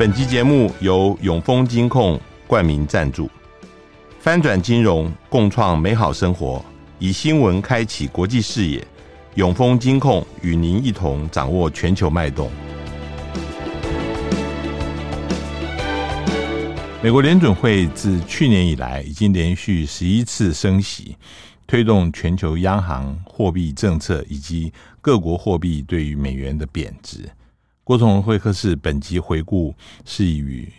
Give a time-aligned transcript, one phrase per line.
[0.00, 3.30] 本集节目由永丰金控冠名赞助，
[4.18, 6.64] 翻转金融，共创美好生活，
[6.98, 8.82] 以新闻开启国际视野。
[9.34, 12.50] 永丰金控与您一同掌握全球脉动。
[17.02, 21.14] 美国联准会自去年以来，已经连续十一次升息，
[21.66, 27.28] 推动全球央行货币政策以及各国货币对于美元的贬值。
[27.90, 30.72] 郭崇伦会客室本集回顾是与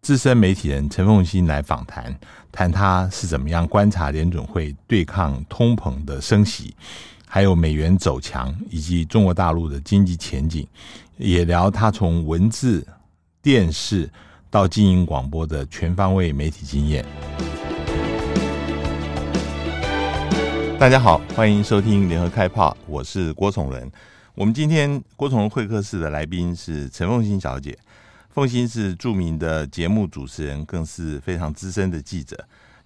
[0.00, 2.18] 资深媒体人陈凤馨来访谈，
[2.50, 6.74] 谈他是怎么样观察联准会对抗通膨的升息，
[7.26, 10.66] 还有美元走强以及中国大陆的经济前景，
[11.18, 12.82] 也聊他从文字、
[13.42, 14.10] 电视
[14.48, 17.04] 到经营广播的全方位媒体经验。
[20.78, 23.92] 大家好，欢迎收听联合开炮，我是郭崇仁。
[24.36, 27.78] 我们今天郭崇伦会客室的来宾是陈凤欣小姐，
[28.30, 32.36] 凤欣是著名的节目主持人，更是非常资深的记者，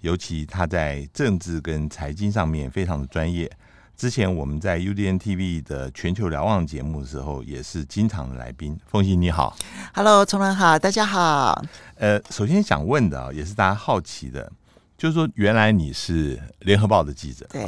[0.03, 3.50] 尤其她在政治跟财经上面非常的专业。
[3.97, 8.78] 之前我们在 UDN TV 的全球瞭望节目的时候，也是经常的来宾。
[8.87, 9.56] 凤欣你好
[9.94, 11.65] ，Hello，崇仁好，大家好。
[11.94, 14.53] 呃，首先想问的啊，也是大家好奇的，
[14.98, 17.67] 就是说原来你是联合报的记者，对。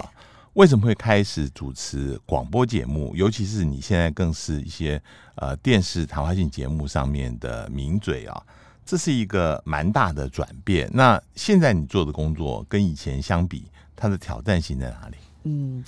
[0.55, 3.15] 为什么会开始主持广播节目？
[3.15, 5.01] 尤其是你现在更是一些
[5.37, 8.43] 呃电视谈话性节目上面的名嘴啊，
[8.85, 10.91] 这是一个蛮大的转变。
[10.93, 15.17] 那现在你做的工作跟以前相比，它的挑战性在哪里？
[15.45, 15.85] 嗯，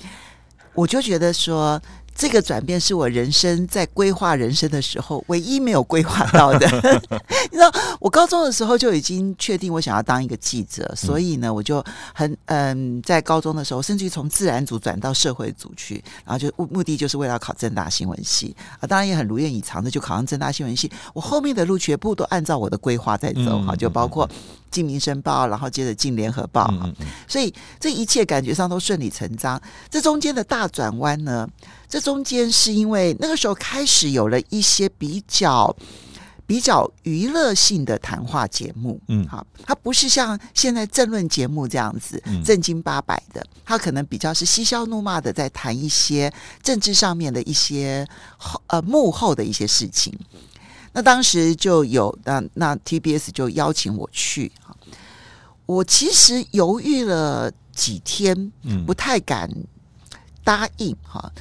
[0.74, 1.80] 我就觉得说。
[2.14, 6.66] 这个转变是我人生在规划人生的时候唯一没有规划到的。
[7.50, 20.90] 你知道，我高中的时候就已经确定我想要当一个记者，所以呢，我就很嗯，在高中的时候，甚至于从自然组转到社会组去，然后就目目的就是为了考正大新闻系啊，当然也很如愿以偿的就考上正大新闻系。
[21.14, 24.28] 我后面的路全部都按照我的规划在走哈，就包括
[24.72, 26.92] 进民生报，然后接着进联合报嗯，
[27.28, 29.60] 所以这一切感觉上都顺理成章。
[29.88, 31.48] 这中间的大转弯呢？
[31.88, 35.76] 这中间是因为那个时候开始有了一些比较
[36.46, 46.32] 比较娱乐性的谈话节目，嗯，好，它不是像现在政论节目这样子正经八百的，它可能比较是嬉笑怒骂的，在谈一些
[46.62, 48.06] 政治上面的一些
[48.68, 50.18] 呃幕后的一些事情。
[50.94, 54.52] 那当时就有那那 TBS 就邀请我去，
[55.66, 58.52] 我其实犹豫了几天，
[58.86, 59.50] 不太敢
[60.44, 61.32] 答应哈。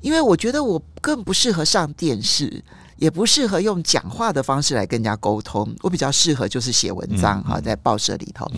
[0.00, 2.62] 因为我觉得我更不适合上电视，
[2.96, 5.74] 也不适合用讲话的方式来跟人家沟通。
[5.80, 8.48] 我比较适合就是写文章哈，在报社里头。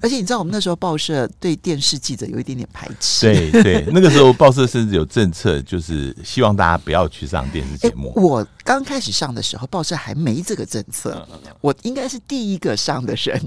[0.00, 3.26] 而且你知道，我们那时候报社对电视记者有一点点排斥。
[3.26, 8.12] 对对，那个时候报社甚至有政策，就是希望大家不要去上电视节目。
[8.20, 11.26] 我刚开始上的时候，报社还没这个政策，
[11.60, 13.40] 我应该是第一个上的人。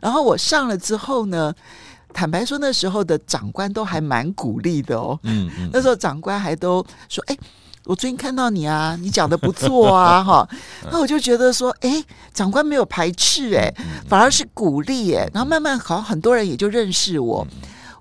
[0.00, 1.54] 然后我上了之后呢，
[2.12, 5.18] 坦白说，那时候的长官都还蛮鼓励的哦。
[5.24, 7.36] 嗯嗯，那时候长官还都说：“哎，
[7.86, 10.48] 我最近看到你啊，你讲的不错啊， 哈。”
[10.92, 13.72] 那我就觉得说：“哎，长官没有排斥，哎，
[14.08, 17.46] 反而是鼓励，哎。”然后慢慢好像很多人也就认识我，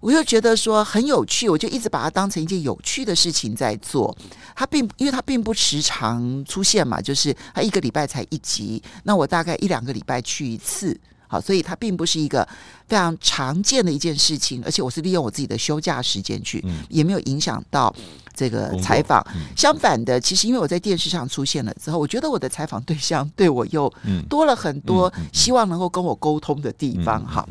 [0.01, 4.15] 我又觉得说很有趣，我就一直把它当成一件有趣的事情在做。
[4.55, 10.99] 他并因为他并不时常出现嘛，就是他一个礼拜才一集，那我大概一两个礼拜去一次。
[11.31, 12.43] 好，所以它并不是一个
[12.87, 17.93] 非常常见的一件事情，而且我是利用我自己的休假时间去，嗯、也没有影响到
[18.33, 19.23] 这个采访。
[19.35, 23.93] 嗯、相反的，其实因为我在电视上出现了之后，我觉得我的采访对象对我又
[24.27, 27.23] 多了很多希望能够跟我沟通的地方。
[27.23, 27.47] 好，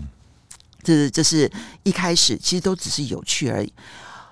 [0.83, 1.49] 这是这是
[1.85, 3.73] 一开始其实都只是有趣而已。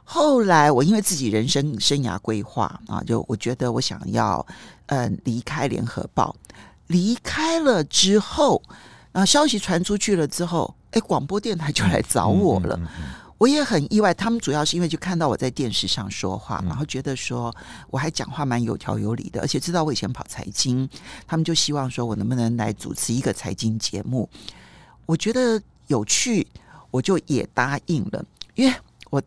[0.02, 4.44] 后来我因为自己人生生涯规划啊，就我觉得我想要
[4.86, 6.34] 嗯离开联合报，
[6.88, 8.60] 离开了之后。
[9.16, 12.78] 然后消息传出去了之后，哎，广播电台就来找我了。
[13.38, 17.50] 我也很意外，他们主要是因为就看到我在电视上说话，然后觉得说
[17.88, 20.86] 我还讲话蛮有条有理的，而且知道我以前跑财经，
[21.26, 24.28] 他们就希望说我能不能来主持一个财经节目。
[25.06, 26.46] 我觉得有趣，
[26.90, 28.22] 我就也答应了，
[28.54, 28.76] 因为
[29.08, 29.22] 我。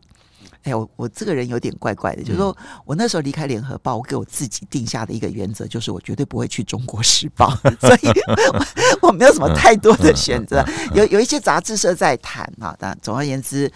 [0.62, 2.54] 哎，我我这个人有点怪怪的，就是说
[2.84, 7.48] 我那时候离开联合报，我给我自己定下的一个原则，就是我绝对不会去中国时报，
[7.80, 8.08] 所以
[9.00, 10.62] 我， 我没有什么太多的选择。
[10.94, 13.72] 有有一些杂志社在谈啊，但总而言之，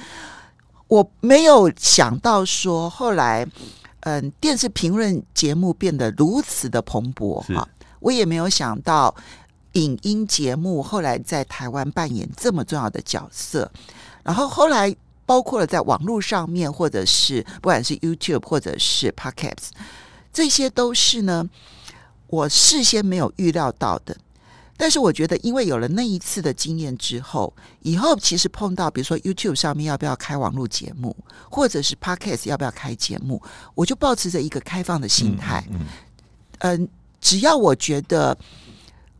[0.88, 3.46] 我没有想到说后来，
[4.00, 7.66] 嗯，电视评论节目变得如此的蓬勃啊，
[8.00, 9.14] 我也没有想到
[9.72, 13.72] 影音节目后来在台湾扮演这么重要的角色，
[14.22, 14.94] 然后后来。
[15.26, 19.70] 包括了在网络上面，或者是不管是 YouTube 或者是 Podcast，
[20.32, 21.48] 这些都是呢，
[22.26, 24.16] 我事先没有预料到的。
[24.76, 31.16] 但是我觉得，因为有了那一次的经验之后，以后其实碰到比如说 YouTube 上面要不要开网络节目，
[31.48, 33.40] 或者是 Podcast 要不要开节目，
[33.76, 35.64] 我就保持着一个开放的心态。
[35.70, 35.78] 嗯，
[36.58, 36.88] 嗯，嗯，
[37.20, 38.36] 只要我觉得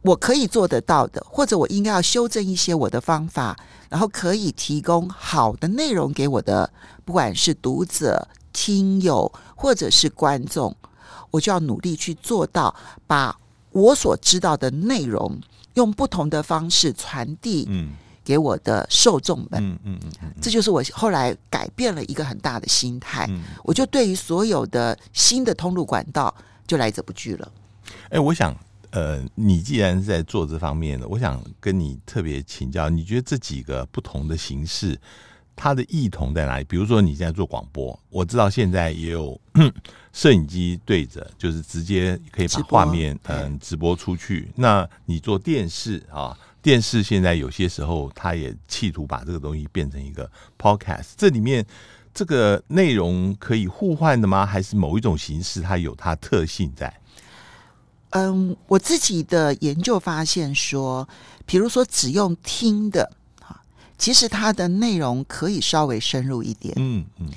[0.05, 3.57] 我可以做得到的，或者我应该要修正一些我的方法，
[3.89, 6.71] 然后可以提供好的内容给我的，
[7.05, 10.77] 不管是读者、听友或者是观众，
[11.31, 12.75] 我就要努力去做到
[13.07, 13.37] 把。
[13.75, 15.37] 我所知道的内容，
[15.75, 17.69] 用不同的方式传递
[18.23, 19.55] 给我的受众们。
[19.55, 19.99] 嗯嗯
[20.41, 23.27] 这就是我后来改变了一个很大的心态。
[23.31, 26.33] 嗯、我就对于所有的新的通路管道
[26.69, 27.51] 就来者不拒了。
[28.11, 28.57] 哎，我想，
[28.95, 34.97] 呃，你既然是在做这方面的，我想跟你特别请教，你觉得这几个不同的形式，
[35.57, 36.65] 它的异同在哪里？
[36.65, 39.41] 比如说你现在做广播，我知道现在也有
[40.15, 44.49] 摄影机对着，就是直接可以把画面嗯直播出去。
[44.55, 51.15] 那你做电视啊，电视现在有些时候它也企图把这个东西变成一个 podcast。
[51.17, 51.67] 这里面
[52.15, 54.47] 这个内容可以互换的吗？
[54.47, 56.97] 还是某一种形式它有它特性在？
[58.15, 61.09] 嗯，我自己的研究发现说，
[61.47, 63.13] 比如说只用听的。
[63.97, 67.29] 其实它的内容可以稍微深入一点，嗯嗯，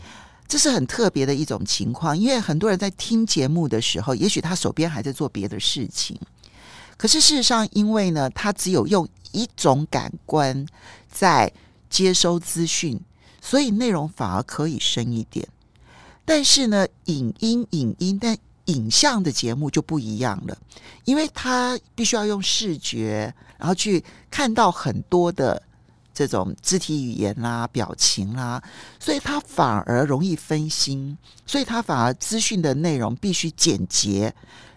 [0.48, 6.20] 这是很特别的一种情况，因为很多人在听节目的时候，也许他手边还在做别的事情，
[6.98, 10.66] 可是事实上，因为呢，他只有用一种感官
[11.08, 11.54] 在
[11.92, 13.00] 接收资讯，
[13.40, 15.48] 所以内容反而可以深一点。
[16.26, 18.36] 但是呢，影音、影音，但
[18.68, 20.58] 影像的节目就不一样了，
[21.04, 25.62] 因为他必须要用视觉，然后去看到很多的。
[26.14, 28.64] 这种肢体语言啦、啊、表情啦、啊，
[29.00, 31.16] 所以它反而容易分心，
[31.46, 34.34] 所以它反而资讯的内容必须简洁，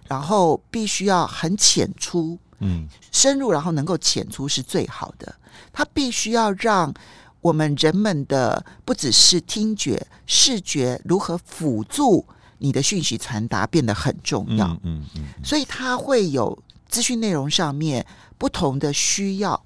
[0.07, 5.35] 然后必须要很浅出，嗯，深入，然后能够浅出是最好的。
[5.73, 6.93] 它必须要让
[7.41, 12.27] 我们人们的不只是听觉、视觉如何辅助
[12.61, 16.57] 你的讯息传达变得很重要，嗯嗯，嗯，所以它会有
[16.89, 18.07] 资讯内容上面
[18.39, 19.61] 不同的需要。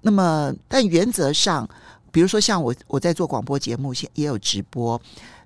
[0.00, 1.68] 那么，但原则上，
[2.10, 5.00] 比如说像我，我在做广播节目，现也有直播，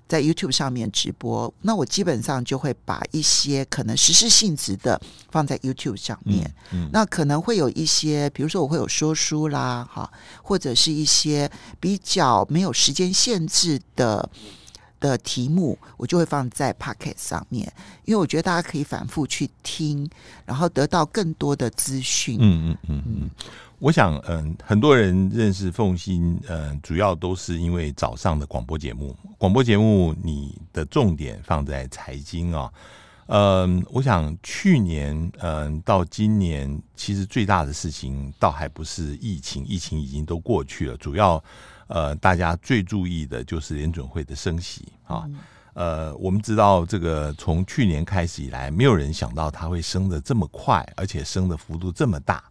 [0.07, 1.51] 在 YouTube 上面直播。
[1.61, 5.01] 那我基本上就会把一些可能时事性质的
[5.31, 6.45] 放在 YouTube 上面。
[6.71, 10.11] 嗯，嗯，那可能会有一些，比如说我会有说书啦，哈，
[10.43, 14.29] 或者是一些比较没有时间限制的
[15.01, 17.69] 的题目，我就会放在 Podcast 上面，
[18.05, 20.09] 因为我觉得大家可以反复去听，
[20.45, 22.37] 然后得到更多的资讯。
[22.39, 23.29] 嗯嗯嗯嗯。
[23.79, 29.17] 我想，嗯，很多人认识凤馨，嗯，主要都是因为早上的广播节目。
[29.39, 32.71] 广播节目，你的重点放在财经啊，
[33.25, 40.95] 嗯，我想去年，嗯，到今年，其实最大的事情倒还不是疫情，疫情已经都过去了。
[40.97, 41.43] 主要，
[41.93, 45.25] 呃，大家最注意的就是联准会的升息啊。
[45.73, 52.43] 呃，我们知道，这个从去年开始以来，没有人想到它会升的这么快，而且升的幅度这么大。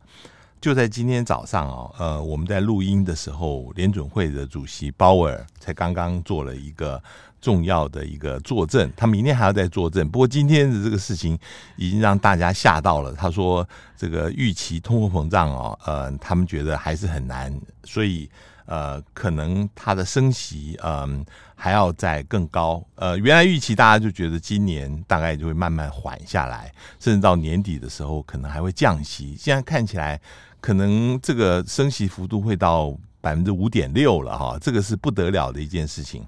[0.60, 7.02] 就在今天早上啊，呃，我们在录音的时候，联准会的主席鲍威尔才刚刚做了一个
[7.40, 10.06] 重要的一个作证，他明天还要再作证。
[10.10, 11.38] 不过今天的这个事情
[11.76, 13.14] 已经让大家吓到了。
[13.14, 13.66] 他说，
[13.96, 17.50] 这个预期通货膨胀哦，呃，他们觉得还是很难，
[17.84, 18.28] 所以
[18.70, 22.82] 呃，可能它的升息嗯、呃、还要再更高。
[22.94, 29.36] 呃，原来预期大家就觉得今年大概就会慢慢缓下来，甚至到年底的时候可能还会降息。
[29.38, 30.18] 现在看起来。
[30.62, 36.22] 可能这个升息幅度会到百分之五点六了哈，这个是不得了的一件事情。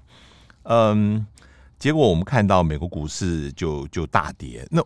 [0.63, 1.23] 嗯，
[1.77, 4.67] 结果我们看到美国股市就就大跌。
[4.71, 4.83] 那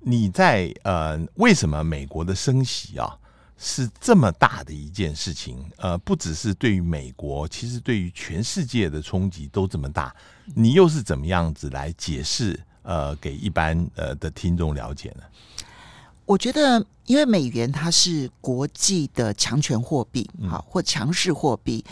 [0.00, 3.16] 你在呃，为什么美国的升息啊
[3.58, 5.64] 是这么大的一件事情？
[5.76, 10.14] 呃，不只是对于美国，其实对于全世界的冲击都这么大。
[10.54, 12.58] 你又是怎么样子来解释？
[12.82, 15.22] 呃，给一般呃的听众了解呢？
[16.24, 21.84] 我觉得，因为美元它是国际的强权货币，好或强势货币。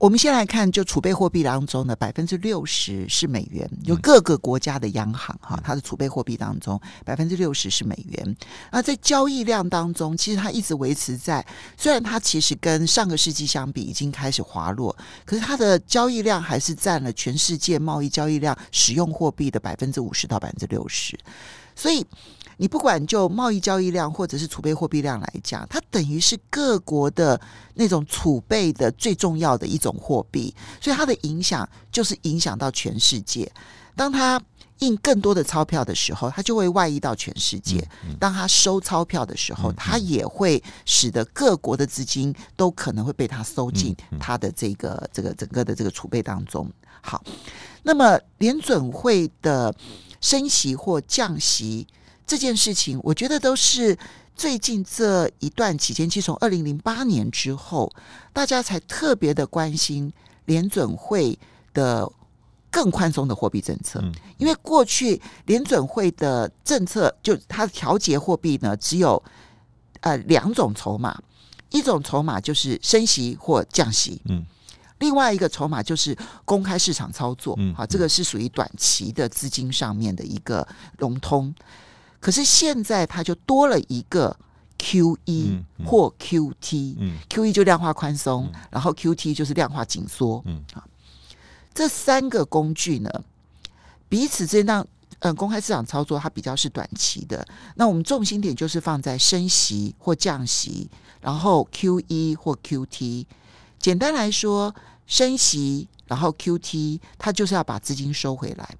[0.00, 8.36] 我们先来看，就储备货币当中的百分之六十是美元，有各个国家的央行哈，它的储备货币当中百分之六十是美元。
[8.72, 21.14] 那在交易量当中，其实它一直维持在，虽然它其实跟上个世纪相比已经开始滑落，可是它的交易量还是占了全世界贸易交易量使用货币的百分之五十到百分之六十，
[21.76, 22.06] 所以。
[22.60, 27.40] 你不管就贸易交易量或者是储备货币量来讲，它等于是各国的
[27.72, 33.50] 那种储备的最重要的一种货币，所以它的影响就是影响到全世界。
[33.96, 34.38] 当它
[34.80, 37.80] 印更多的钞票的时候，它就会外溢到全世界；
[38.18, 46.70] 当它收钞票的时候，它也会使得各国的资金都可能会被它收进它的这个这个整个的这个储备当中。
[47.00, 47.24] 好，
[47.82, 49.74] 那么联准会的
[50.20, 51.86] 升息或降息
[52.30, 53.98] 这件事情，我觉得都是
[54.36, 57.92] 最近这一段期间，其实从二零零八年之后，
[58.32, 60.12] 大家才特别的关心
[60.44, 61.36] 联准会
[61.74, 62.08] 的。
[62.72, 64.00] 更宽松的货币政策，
[64.38, 69.20] 因为过去联准会的政策就它调节货币呢，只有
[70.02, 71.20] 呃两种筹码，
[71.70, 74.46] 一种筹码就是升息或降息，嗯，
[75.00, 80.64] 另外一个筹码就是公开市场操作，嗯，好，这个是属于短期的资金上面的一个
[80.96, 81.52] 融通。
[82.20, 84.36] 可是现在它就多了一个
[84.78, 90.84] QE 或 QT，嗯，QE 就量化宽松，然后 QT 就是量化紧缩，嗯，好。
[91.72, 93.10] 这三个工具呢，
[94.08, 94.86] 彼此之间让
[95.20, 97.46] 嗯公开市场操作它比较是短期的。
[97.76, 103.24] 那我们重心点就是放在升息或降息，然后 QE 或 QT。
[103.78, 104.74] 简单来说，
[105.06, 108.76] 升息然后 QT，它就是要把资金收回来。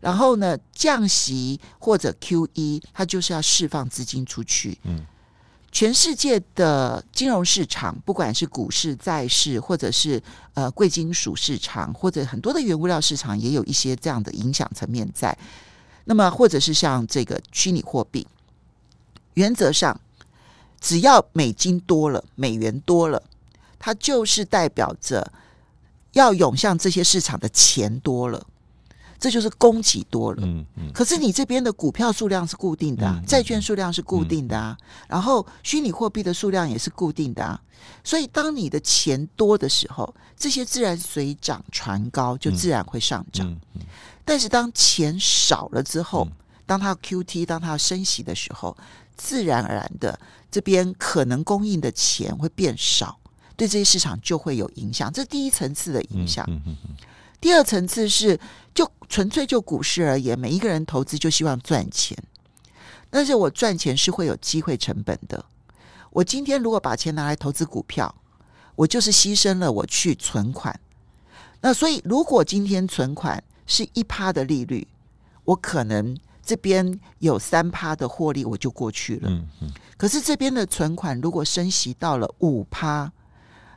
[0.00, 4.78] 然后呢，降息或者 QE，它就是要释放资金出去。
[4.84, 5.06] 嗯。
[5.72, 10.20] 全世界的金融市场，不管是股市、债市，或者是
[10.54, 15.38] 呃贵金属市场，或者很多的原物料市场，也有一些这样的影响层面在。
[16.06, 18.26] 那么，或者是像这个虚拟货币，
[19.34, 20.00] 原则上，
[20.80, 23.22] 只要美金多了，美元多了，
[23.78, 25.32] 它就是代表着
[26.14, 28.44] 要涌向这些市场的钱多了。
[29.20, 37.60] 这就是供给多了，嗯嗯，可是你这边的股票数量是固定的啊，债券数量是固定的啊，然后虚拟货币的数量也是固定的啊，
[38.02, 43.54] 所以当你的钱多的时候，这些自然水涨船高，就自然会上涨。
[44.24, 46.26] 但是当钱少了之后，
[46.64, 48.74] 当它 QT，当它要升息的时候，
[49.16, 50.18] 自然而然的
[50.50, 53.18] 这边可能供应的钱会变少，
[53.54, 55.12] 对这些市场就会有影响。
[55.12, 56.46] 这是第一层次的影响。
[57.40, 58.38] 第二层次是，
[58.74, 62.16] 就纯粹就股市而言，每一个人投资就希望赚钱，
[63.08, 65.42] 但是我赚钱是会有机会成本的。
[66.10, 68.14] 我今天如果把钱拿来投资股票，
[68.76, 70.78] 我就是牺牲了我去存款。
[71.62, 74.86] 那所以，如果今天存款是一趴的利率，
[75.44, 79.30] 我可能这边有三趴的获利，我就过去了。
[79.30, 79.72] 嗯嗯。
[79.96, 83.10] 可是这边的存款如果升息到了五趴。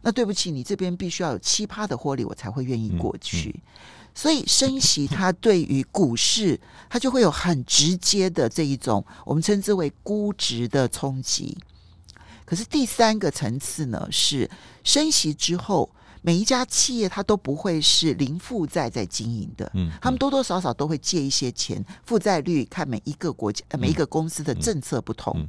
[0.06, 3.50] 那对不起，你这边必须要有七趴的获利，我才会愿意过去。
[3.50, 11.58] 嗯嗯、所以升息它对于股市，它就会有很直接的这一种我们称之为估值的冲击。
[12.44, 14.50] 可是第三个层次呢，是
[14.84, 15.90] 升息之后，
[16.22, 25.48] 每一家企业它都不会是零负债在经营的，嗯，他们多多少少都会借一些钱，负债率看每一个国家、每一个公司的政策不同。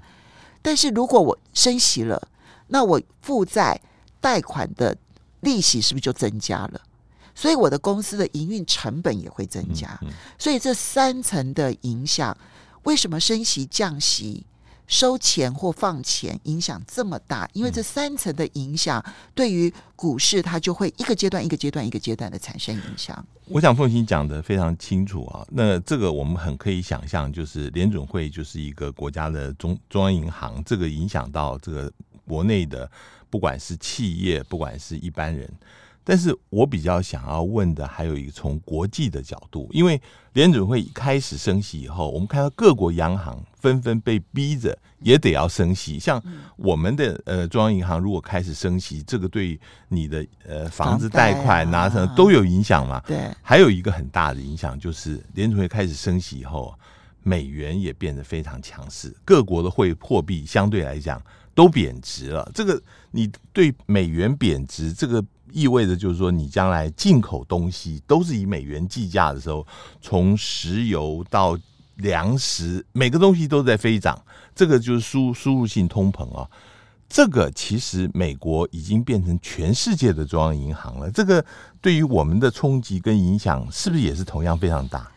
[0.63, 2.29] 但是如果我升息了，
[2.69, 3.81] 那我负债。
[4.25, 4.97] 贷款的
[5.41, 6.81] 利息是不是就增加了？
[7.35, 10.01] 所以我的公司的营运成本也会增加。
[10.39, 12.35] 所以这三层的影响，
[12.85, 14.47] 为什么升息、降息、
[14.87, 17.47] 收钱或放钱影响这么大？
[17.53, 19.05] 因为这三层的影响
[19.35, 23.23] 对于股市，它就会一个阶段、一个阶段、一个阶段的产生影响。
[23.49, 25.45] 我想凤馨讲的非常清楚啊。
[25.51, 31.93] 那这个我们很可以想象，就是联准会就是一个国家的中中央银行，这个影响到这个
[32.27, 32.91] 国内的。
[33.35, 35.53] 不管是企业，不管是一般人，
[36.05, 40.01] 但是我比较想要问的，还有一个从国际的角度，因为
[40.35, 45.99] 联准会开始升息以后，我们看到各国央行纷纷被逼着也得要升息。
[45.99, 46.23] 像
[46.57, 53.03] 我们的呃中央银行如果开始升息，这个对你的呃房子贷款拿什么都有影响嘛。
[53.05, 56.73] 对，还有一个很大的影响就是联准会开始升息以后，
[57.25, 61.21] 美元也变得非常强势，各国的汇货币相对来讲。
[61.55, 62.81] 都贬值了，这个
[63.13, 69.65] 你对美元贬值，这个意味着就是说，你将来进口东西都是以美元计价的时候，
[70.03, 71.57] 从石油到
[71.97, 74.21] 粮食，每个东西都在飞涨，
[74.55, 76.49] 这个就是输输入性通膨啊。
[77.09, 81.45] 这个其实美国已经变成全世界的中央银行了，这个
[81.81, 85.09] 对于我们的冲击跟影响，是不是也是同样非常大？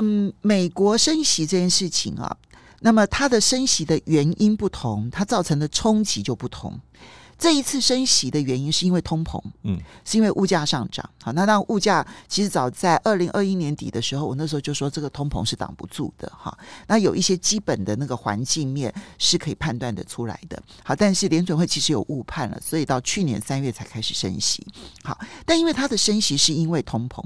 [0.00, 2.36] 嗯，美国升息这件事情啊。
[2.80, 6.78] 那么它的升息的原因不同，它造成的冲击就不同。
[7.38, 11.08] 这一次升息的原因是因为通膨，嗯，是因为物价上涨。
[11.22, 16.58] 好，那当物价其实早在二零二一年底的时候，我那时候就说这个通膨是挡不住的哈。
[16.88, 20.60] 那有一些基本的那个环境面是可以判断的出来的。
[20.82, 24.66] 好，但是联准会其实有误判了，所以到去年三月才开始升息。
[25.04, 25.16] 好，
[25.46, 27.24] 但因为它的升息是因为通膨，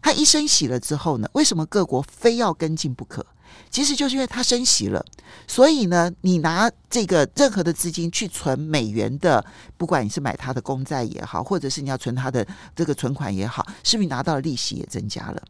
[0.00, 3.26] 它一升息了之后呢，为什么各国非要跟进不可？
[3.70, 5.04] 其实就是因为它升息了，
[5.48, 9.44] 所以呢，你拿这个任何的资金去存美元的，
[9.76, 12.46] 不管你是买它的公债也好，或者是你要存它的
[12.76, 15.42] 这个存款也好，是不是拿到的利息也增加了？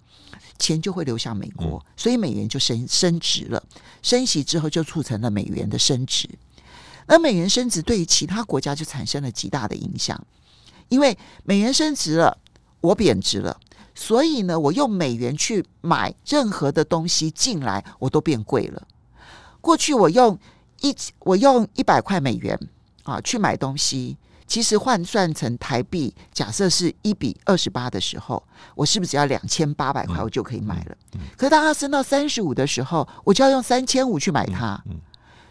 [0.59, 3.63] 钱就会流向美国，所以美元就升升值了。
[4.03, 6.29] 升息之后就促成了美元的升值，
[7.07, 10.19] 而美元升值对于其他国家就产生了极大的影响，
[10.89, 12.39] 因为美元升值了，
[12.81, 13.61] 我贬值了。
[13.95, 18.83] 所以呢，我用美元去买任何的东西进来，我都变贵了。
[19.61, 20.37] 过去我用
[20.81, 22.59] 一我用一百块美元
[23.05, 24.17] 啊去买东西，
[24.49, 28.43] 其实换算成台币，假设是一比二十八的时候，
[28.75, 30.97] 我是不是只要两千八百块我就可以买了？
[31.37, 34.83] 可是当它升到三十五的时候，我就要用三千五去买它。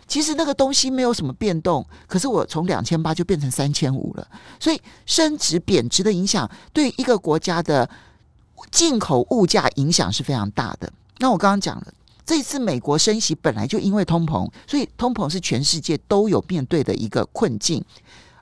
[0.05, 4.27] 其实那个东西没有什么变动，可是我从两千八就变成三千五了。
[4.59, 7.89] 所以升值贬值的影响对一个国家的。
[8.74, 10.92] 进口物价影响是非常大的。
[11.20, 11.94] 那我刚刚讲了，
[12.25, 17.86] 这次美国升息本来就因为通膨，所以通膨是全世界都有面对的一个困境。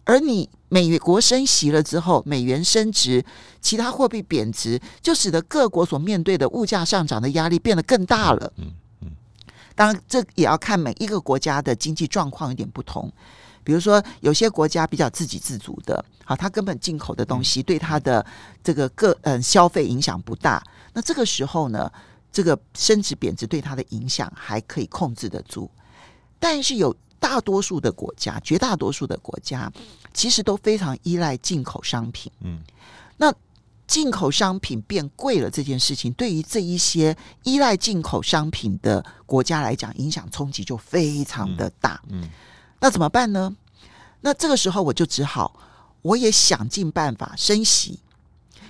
[0.05, 3.23] 而你美国升息了之后，美元升值，
[3.59, 8.53] 其他货币贬值，就使得各国所面对的物价上涨的压力变得更大了。
[8.55, 8.71] 嗯
[9.01, 9.11] 嗯。
[9.75, 13.11] 当然，这也要看每一个国家的经济状况有点不同。
[13.63, 18.25] 比如说，有些国家比较自给自足的，好，它根本进口的东西对它的
[18.63, 20.63] 这个个嗯消费影响不大。
[20.93, 21.91] 那这个时候呢，
[22.31, 25.69] 这个升值贬值对它的影响还可以控制得住。
[26.39, 29.71] 但是有大多数的国家，绝大多数的国家，
[30.13, 32.31] 其实都非常依赖进口商品。
[32.41, 32.59] 嗯，
[33.17, 33.33] 那
[33.85, 42.01] 进口商品变贵了这件事情，对于这一些依赖进口商品的国家来讲，影响冲击就非常的大。
[42.09, 42.29] 嗯。
[42.81, 43.55] 那怎么办呢？
[44.21, 45.55] 那这个时候我就只好，
[46.01, 47.99] 我也想尽办法升息，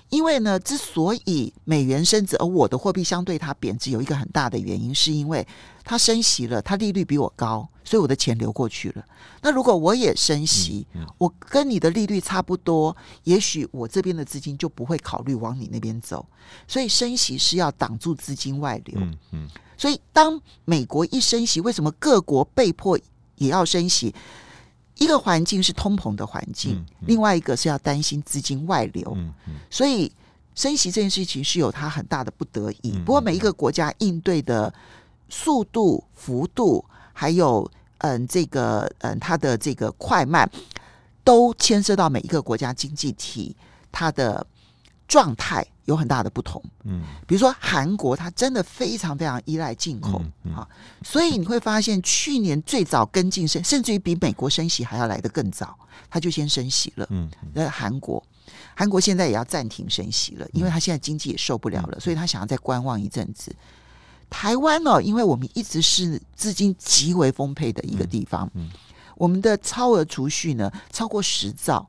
[0.10, 5.48] 因为呢，之所以美元升值，而我的货币相对它贬值，有一个很大的原因，是因为
[5.83, 9.05] 它升息了，它利率比我高，所以我的钱流过去了。
[9.42, 10.85] 那如果我也升息，
[11.18, 16.25] 我跟你的利率差不多，也许我这边的资金就不会考虑往你那边走。
[16.68, 19.00] 所以升息是要挡住资金外流。
[19.01, 19.50] 嗯嗯。
[19.77, 23.00] 所以当美国一升息，为什么各国被迫？
[23.42, 24.14] 也要升息，
[24.98, 29.18] 一个环境是通膨的环境，嗯嗯、另外一个是要担心资金外流，
[29.70, 30.12] 所以
[30.54, 32.92] 升息这件事情是有它很大的不得已。
[32.94, 34.72] 嗯、不过每一个国家应对的
[35.27, 40.48] 速度、幅度，还有嗯这个嗯它的这个快慢，
[41.24, 43.56] 都牵涉到每一个国家经济体
[43.92, 44.46] 它的
[45.08, 45.66] 状态。
[45.92, 50.22] 有很大的不同，嗯，比如说韩国，它真的非常非常依赖进口，
[50.56, 50.68] 啊、
[51.04, 55.77] 所以你会发现去年最早跟进升，甚至于比美国升息还要来得更早，
[56.10, 58.24] 它就先升息了，嗯，那韩国，
[58.74, 63.54] 韩国现在也要暂停升息了，因为它现在经济也受不了了，所以他想要再观望一阵子。
[64.30, 68.70] 台湾呢、哦，因为我们一直是资金极为丰沛的一个地方，嗯，
[69.18, 71.86] 我们的超额储蓄呢超过十兆，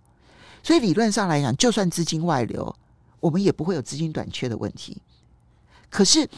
[0.61, 2.75] 所以理论上来讲，就算资金外流。
[3.23, 5.01] 我们也不会有资金短缺的问题。
[5.89, 6.29] 可是，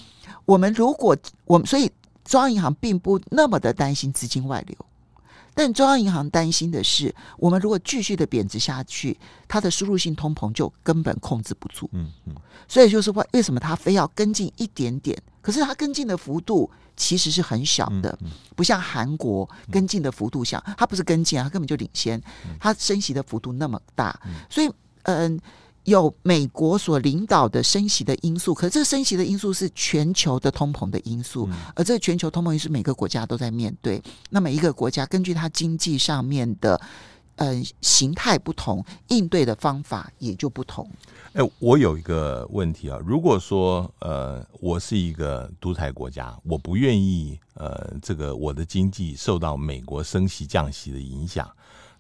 [0.45, 1.17] 我们如果
[1.47, 1.91] 我们所以
[2.25, 4.77] 中央银行并不那么的担心资金外流，
[5.55, 9.17] 但中央银行担心的是，我们如果继续的贬值下去，
[9.49, 11.89] 它的输入性通膨就根本控制不住。
[11.93, 12.35] 嗯嗯。
[12.69, 15.17] 所以就是为为什么它非要跟进一点点？
[15.41, 18.19] 可是它跟进的幅度其实是很小的，
[18.57, 22.21] 不像韩国跟进的幅度小，它不是跟进啊，它根本就领先，
[22.59, 24.21] 它升息的幅度那么大，
[24.51, 24.69] 所以
[25.05, 25.41] 嗯。
[25.85, 34.03] 有美国所领导的升息的因素，可是这个升息的因素是全球的通膨的因素，嗯、而这个全球通膨因素每个国家都在面对。
[34.31, 36.81] 那每一个国家根据它经济上面的
[37.37, 40.89] 呃形态不同，应对的方法也就不同。
[41.35, 51.47] 哎，我有一个问题啊，如果说呃我是一个独裁国家，我不愿意呃这个我的经济受到美国升息降息的影响。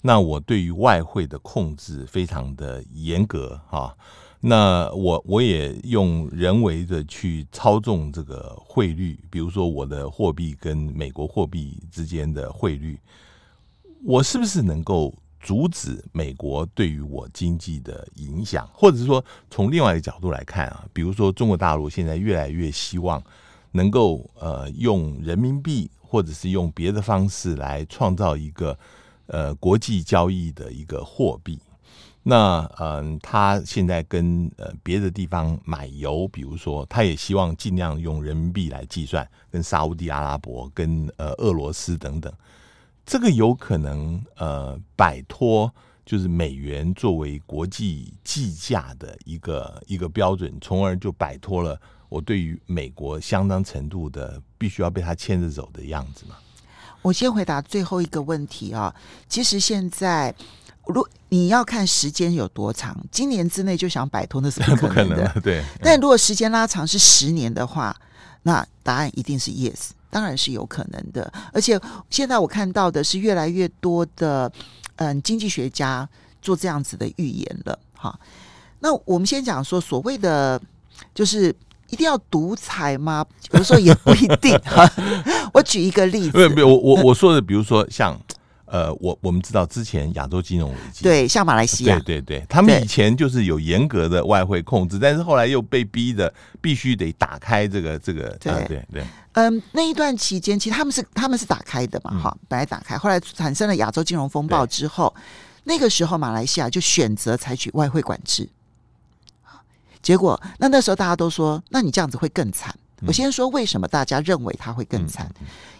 [0.06, 3.96] 那我对于外汇的控制非常的严格哈，
[4.38, 13.00] 那我我也用人为的去操纵这个汇率，比如说我的货币跟美国货币之间的汇率，
[14.04, 18.68] 我是不是能够阻止美国对于我经济的影响？
[18.74, 23.22] 或者是说，从另外一个角度来看啊，比如说中国大陆现在越来越希望
[23.72, 28.78] 能够呃用人民币或者是用别的方式来创造一个。
[29.26, 31.58] 呃国际交易的一个货币。
[32.26, 42.32] 那嗯，他现在跟呃别的地方买油，比如说，他也希望尽量用人民币来计算，跟沙乌地阿拉伯、跟呃俄罗斯等等，
[43.04, 45.70] 这个有可能呃摆脱
[46.06, 56.37] 就是美元作为国际计价的一个一个标准，从而就摆脱了我对于美国相当程度的必须要被他牵着走的样子嘛。
[57.04, 58.92] 我先回答最后一个问题啊，
[59.28, 60.34] 其实现在。
[60.86, 65.24] 如你要看时间有多长，今年之内就想摆脱，那是不可能的。
[65.34, 67.96] 能对，但如果时间拉长是十年的话，
[68.42, 71.32] 那答案一定是 yes，当然是有可能的。
[71.54, 74.52] 而且现在我看到的是越来越多的
[74.96, 76.06] 嗯经济学家
[76.42, 77.78] 做这样子的预言了。
[77.94, 78.20] 哈，
[78.80, 80.60] 那我们先讲说所谓的
[81.14, 81.54] 就是
[81.94, 83.24] 一定要独裁吗？
[83.52, 84.59] 有的时候也不一定。
[84.64, 84.87] 哈，
[85.54, 88.20] 我举一个例子，没有没有，我我我说的，比如说像。
[88.66, 99.04] 呃，我我们知道之前亚洲金融危机，对，像马来西亚，对对对，他们以前就是有严格的外汇控制，但是后来又被逼的必须得打开这个这个，对、呃、对对。
[99.35, 105.14] 嗯，那一段期间，其实他们是他们是打开的嘛，哈、嗯，本来打开，后来产生了亚洲金融风暴之后，
[105.64, 108.48] 那个时候马来西亚就选择采取外汇管制，
[110.04, 112.72] 结果那那时候大家都说，那你这样子会更惨。
[113.06, 115.28] 我先说为什么大家认为它会更惨，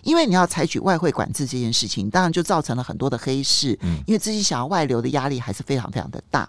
[0.03, 6.49] 因为你要采取外汇管制这件事情，当然就造成了很多的黑市，因为资金想要外流的压力还是非常非常的大。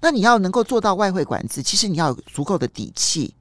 [0.00, 3.34] 那你要能够做到外汇管制，其实你要有足够的底气，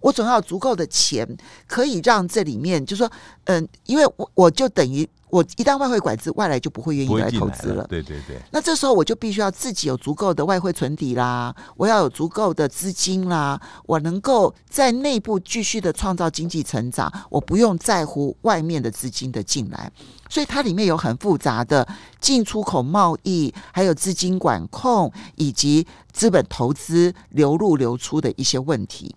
[0.00, 1.26] 我总要有足够的钱，
[1.66, 3.10] 可以让这里面就是说，
[3.44, 5.08] 嗯，因为我我就等于。
[5.34, 7.84] 我一旦外汇管制，外来就不会愿意来投资了。
[7.88, 8.40] 对对对。
[8.52, 19.90] 那这时候我就必须要自己有足够的外汇存底啦，我要有足够的资金啦，我能够在内部继续的创造经济成长，我不用在乎外面的资金的进来。
[20.30, 21.84] 所以它里面有很复杂的
[22.20, 29.12] 进出口贸易，还有资金管控以及资本投资流入流出的一些问题。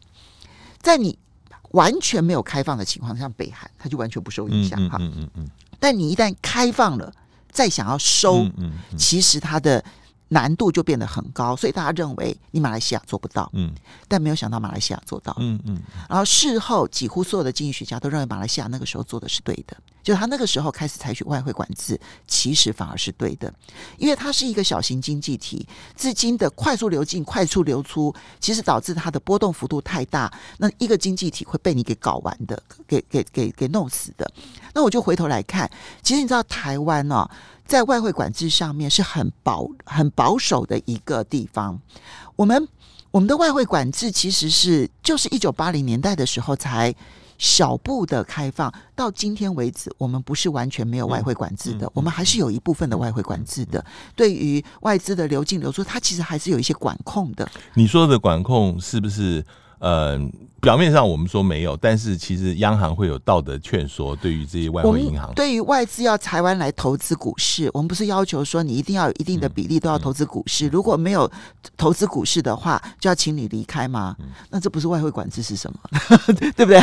[0.82, 1.16] 在你
[1.74, 4.98] 完全没有开放的情况下，像北韩，它就完全不受影响哈。
[5.00, 5.50] 嗯嗯嗯嗯。
[5.80, 7.12] 但你一旦开放了，
[7.52, 9.84] 再想要收，嗯嗯嗯、其实它的
[10.30, 13.74] 难度就变得很高，所以大家认为你马来西亚做不到，嗯，
[14.08, 23.54] 但没有想到马来西亚做到，嗯嗯，然后事后几乎所有的经济学家都认为马来西亚那个时候做的是对的，就是他那个时候开始采取外汇管制，其实反而是对的，
[23.98, 34.30] 因为它是一个小型经济体，资金的快速流进、快速流出，其实导致它的波动幅度太大，那一个经济体会被你给搞完的，给给给给弄死的。
[34.74, 35.70] 那我就回头来看，
[36.04, 37.32] 其实你知道台湾呢、哦？
[37.68, 41.80] 在外汇管制上面是很保很保守的一个地方。
[42.36, 42.68] 我们
[43.12, 46.94] 我们的外汇管制其实是就是一九八零年代的时候才
[47.38, 53.84] 小步的开放，到今天为止，我们不是完全没有外汇管制的，我们还是有一部分的外汇管制的。
[54.16, 57.48] 对于外资的流进流出，它其实还是有一些管控的。
[57.76, 59.46] 你说的管控是不是？
[59.80, 60.20] 呃，
[60.62, 71.30] 表面上我们说没有，但是其实央行会有道德劝说，对于这些外汇银行，对于外资要台湾来投资股市，我们不是要求说你一定要有一定的比例都要投资股市，嗯嗯、如果没有
[71.78, 74.16] 投资股市的话，就要请你离开吗？
[74.20, 75.80] 嗯、那这不是外汇管制是什么？
[76.56, 76.82] 对不对？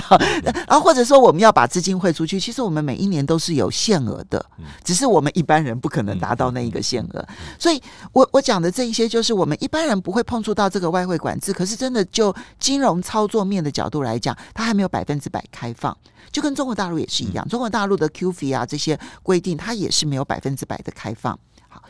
[0.68, 4.44] 然后或者说我们要把资金汇出去，其实我们每一年都是有限额的，
[4.84, 7.26] 只是我们一般人不可能达到那一个限额。
[7.58, 7.82] 所以
[8.12, 15.96] 我我讲的这一些，就是我们一般人不会碰触到这个外汇管制，可是真的就金融操作面的角度来讲，它还没有百分之百开放，
[16.30, 17.48] 就跟中国大陆也是一样。
[17.48, 21.38] 中国大陆的 QF 啊这些规定，它也是没有百分之百的开放。
[21.68, 21.82] 好，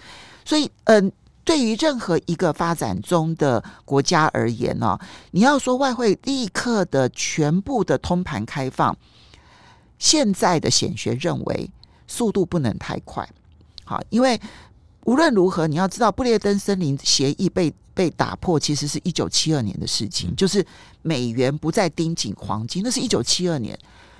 [0.44, 1.12] 所以嗯、呃，
[1.44, 5.00] 对于任何一个发展中的国家而言呢、哦，
[5.32, 8.96] 你要说外汇立刻的全部的通盘开放，
[9.98, 11.70] 现在的显学认为
[12.06, 13.28] 速度不能太快。
[13.84, 14.40] 好，因为
[15.04, 17.74] 无论如何，你要知道布列登森林协议被。
[17.94, 20.66] 被打破其实是一九七二年的事情，就是
[21.02, 23.78] 美元不再盯紧黄金，那是一九七二年。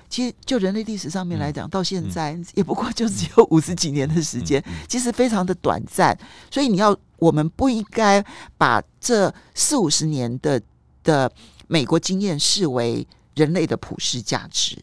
[0.09, 6.17] 其实就人类历史上面来讲，到现在也不过就只有五十几年的时间，其实非常的短暂。
[6.49, 8.23] 所以你要，我们不应该
[8.57, 10.61] 把这四五十年的
[11.03, 11.29] 的
[11.67, 14.77] 美国经验视为人类的普世价值。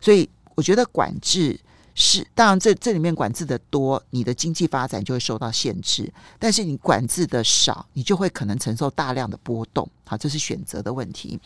[0.00, 1.58] 所以我觉得管制。
[2.02, 9.86] 是，当然这这里面管制的多，你的经济发展就会受到限制；但是你管制的少，你就会可能承受大量的波动。
[10.06, 11.38] 好，这是选择的问题。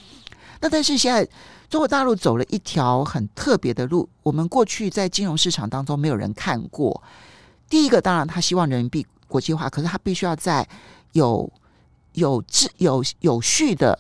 [0.61, 1.29] 那但是现在
[1.69, 7.03] 中国大陆走了一条很特别的路，我们过去在金融市场当中没有人看过。
[7.69, 10.69] 第一个，当然他希望人民币国际化，可是他必须要在
[11.14, 11.53] 有
[12.12, 13.99] 有质有有序的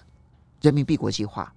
[0.60, 1.52] 人民币国际化。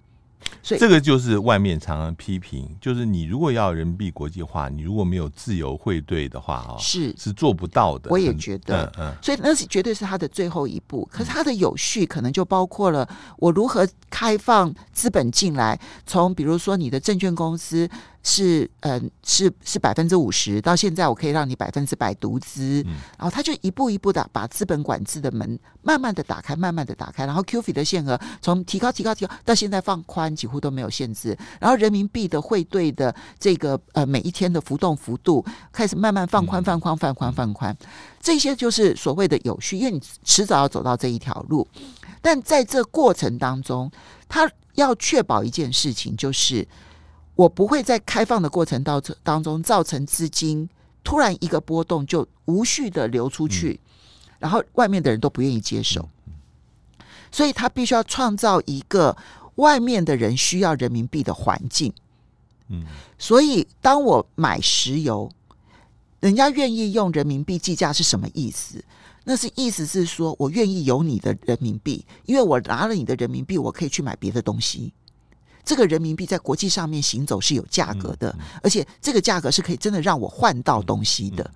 [0.62, 8.10] 所以这个就是外面常常批评，就是你如果要人民币国际化，你如果没有自由汇兑的话，啊，是是做不到的。
[8.10, 11.08] 我也觉得，嗯，嗯，所以那是绝对是它的最后一步。
[11.10, 17.88] 可是它的有序可能就包括了我如何开放资本进来，从比如说你的证券公司。
[18.30, 37.74] 是，嗯，是是百分之五十，到现在我可以让你百分之百独资，嗯、然后他就一步一步的把资本管制的门慢慢的打开，慢慢的打开，然后 QF 的限额从提高提高提高到现在放宽，几乎都没有限制，然后人民币的汇兑的这个呃每一天的浮动幅度开始慢慢放宽放宽放宽放宽，
[38.20, 41.66] 这些就是所谓的有序，因为你迟早要走到这一条路，
[42.20, 43.90] 但在这过程当中，
[44.28, 46.68] 他要确保一件事情就是。
[47.38, 50.68] 我不会在开放的过程当当中造成资金
[51.04, 53.78] 突然一个波动就无序的流出去，
[54.40, 56.08] 然后外面的人都不愿意接受，
[57.30, 59.16] 所以他必须要创造一个
[59.54, 61.92] 外面的人需要人民币的环境。
[62.70, 62.84] 嗯，
[63.16, 65.30] 所以当我买石油，
[66.18, 68.84] 人家愿意用人民币计价是什么意思？
[69.22, 74.92] 那是意思是说我愿意有你的人民币，因为我拿了你的人民币，我可以去买别的东西。
[75.68, 81.50] 这个人民币在国际上面行走是有价格的，而且这个价格是可以真的让我换到东西的。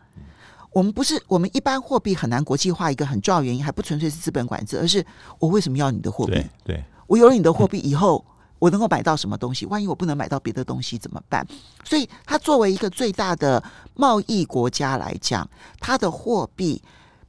[0.70, 5.02] 我们不是我们一般货币很难国际化，一个很重要原因还不纯粹是资本管制，而是
[5.38, 6.44] 我为什么要你的货币？
[6.62, 8.22] 对，我有了你的货币以后，
[8.58, 9.64] 我能够买到什么东西？
[9.72, 11.46] 万一我不能买到别的东西怎么办？
[11.82, 15.48] 所以，它作为一个最大的贸易国家来讲，
[15.80, 16.82] 它的货币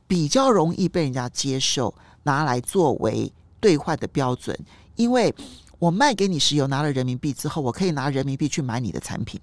[0.06, 4.54] 比较容易被人家接受，拿来作为兑换的标准，
[4.98, 5.34] 因为。
[5.80, 9.40] 我卖给你石油，拿了人民币之后，我可以拿人民币去买你的产品。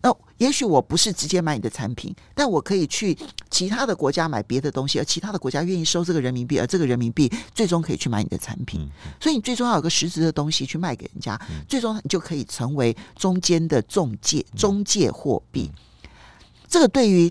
[0.00, 3.18] 那也许我不是直接买你的产品，但我可以去
[3.50, 8.88] 其他的国家买别的东西，而其他的国家愿意收这个人民币，而这个人民币最终可以去买你的产品。
[9.18, 15.68] 所以你最终要有个实质的东西去卖给人家，最终你就可以成为中间的中介，中介货币。
[16.68, 17.28] 这个对于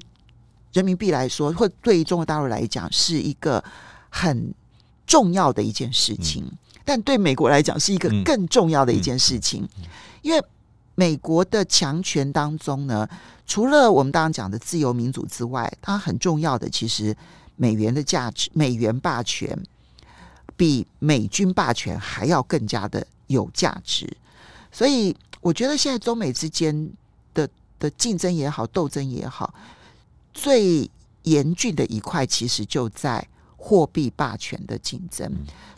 [0.74, 3.64] 人民币来说，或对于中国大陆来讲，是一个
[4.10, 4.54] 很
[5.08, 6.46] 重要的一件事情。
[6.86, 9.68] 但对美国来讲是一个更重要的一件事情，
[10.22, 10.42] 因为
[10.96, 13.08] 美国的强权当中呢，
[13.46, 17.14] 除了我们刚刚讲的自由民主之外，它很重要的其实
[17.56, 19.58] 美元的价值，美元霸权
[20.56, 24.10] 比美军霸权还要更加的有价值。
[24.72, 26.90] 所以我觉得现在中美之间
[27.34, 29.54] 的的竞争也好，斗争也好，
[30.34, 30.90] 最
[31.24, 33.28] 严峻的一块其实就在
[33.68, 35.30] 货币霸权的竞争。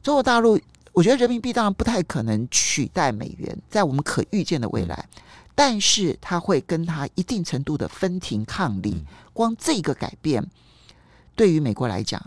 [0.03, 0.59] 中国大陆。
[0.91, 5.07] 我觉得人民币当然不太可能取代美元，在我们可预见的未来，
[5.55, 9.05] 但是它会跟它一定程度的分庭抗礼。
[9.31, 10.45] 光这个改变，
[11.35, 12.21] 对于美国来讲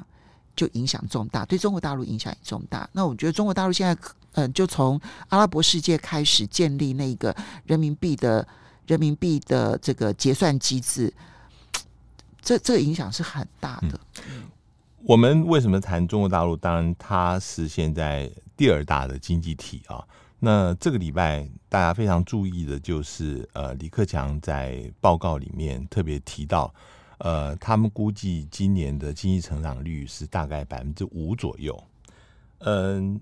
[0.56, 2.88] 就影响重大，对中国大陆影响也重大。
[2.92, 3.92] 那我觉得中国大陆现在，
[4.34, 4.98] 嗯、呃，就从
[5.28, 7.34] 阿拉伯世界开始建立那个
[7.66, 8.46] 人民币的
[8.86, 11.12] 人民币的这个结算机制，
[12.40, 14.00] 这这个影响是很大的。
[14.30, 14.44] 嗯
[15.04, 16.56] 我们为什么谈中国大陆？
[16.56, 20.06] 当然，它是现在第二大的经济体啊。
[20.38, 26.72] 那这个礼拜大家非常注意的就是，呃，李克强在报告里面特别提到，
[27.18, 31.82] 呃，他们估计今年的经济成长率是大概百分之五左右。
[32.58, 33.20] 嗯，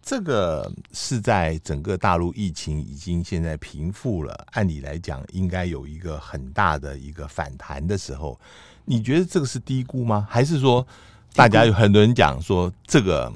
[0.00, 8.40] 这个是在整个大陆疫情已经现在平复了，按理来讲应该有一个很大的一个反弹的时候。
[8.84, 10.26] 你觉得这个是低估吗？
[10.28, 10.86] 还是说？
[11.32, 13.32] 大家有很多人讲说，这个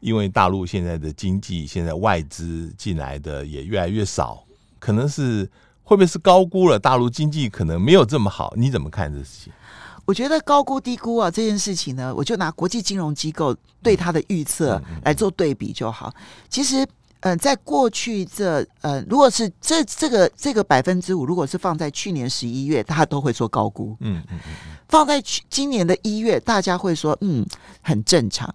[0.00, 4.44] 因为大陆现在的经济，现在外资进来的也越来越少，
[4.78, 5.48] 可能是
[5.82, 8.52] 会不会是高估了大陆经济可能没有这么好？
[8.54, 9.52] 你怎么看这事情？
[10.04, 16.14] 我觉得高估低估啊这件事情呢，我就拿国际金融机构对它的预测来做对比就好。
[16.50, 16.86] 其实。
[17.20, 23.96] 嗯、呃，在过去这呃，如果是这这个这个百分之五，如果是放在去年十一月，大家都会说高估。
[23.98, 24.76] 嗯嗯嗯。
[24.88, 27.46] 放在去今年的一月，大家会说嗯
[27.82, 28.52] 很正常。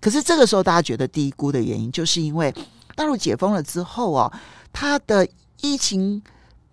[0.00, 2.54] 可是这个时候大家觉得低估的原因，就是因为
[2.94, 4.32] 大陆解封了之后哦，
[4.72, 5.26] 它的
[5.60, 6.22] 疫情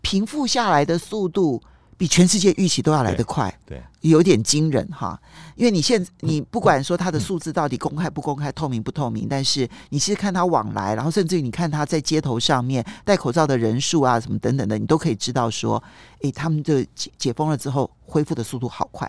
[0.02, 1.62] 平复下来的速度。
[2.02, 5.22] 比全世界预期都要来得快，对，有点惊人哈。
[5.56, 15.84] 因为你现你不管说它的数字到底公开不公开、透明不透明，但是你其实看它往来，然后甚至于你看它在街头上面戴口罩的人数啊，什么等等的，你都可以知道说，
[16.24, 19.08] 诶，他们的解解封了之后恢复的速度好快。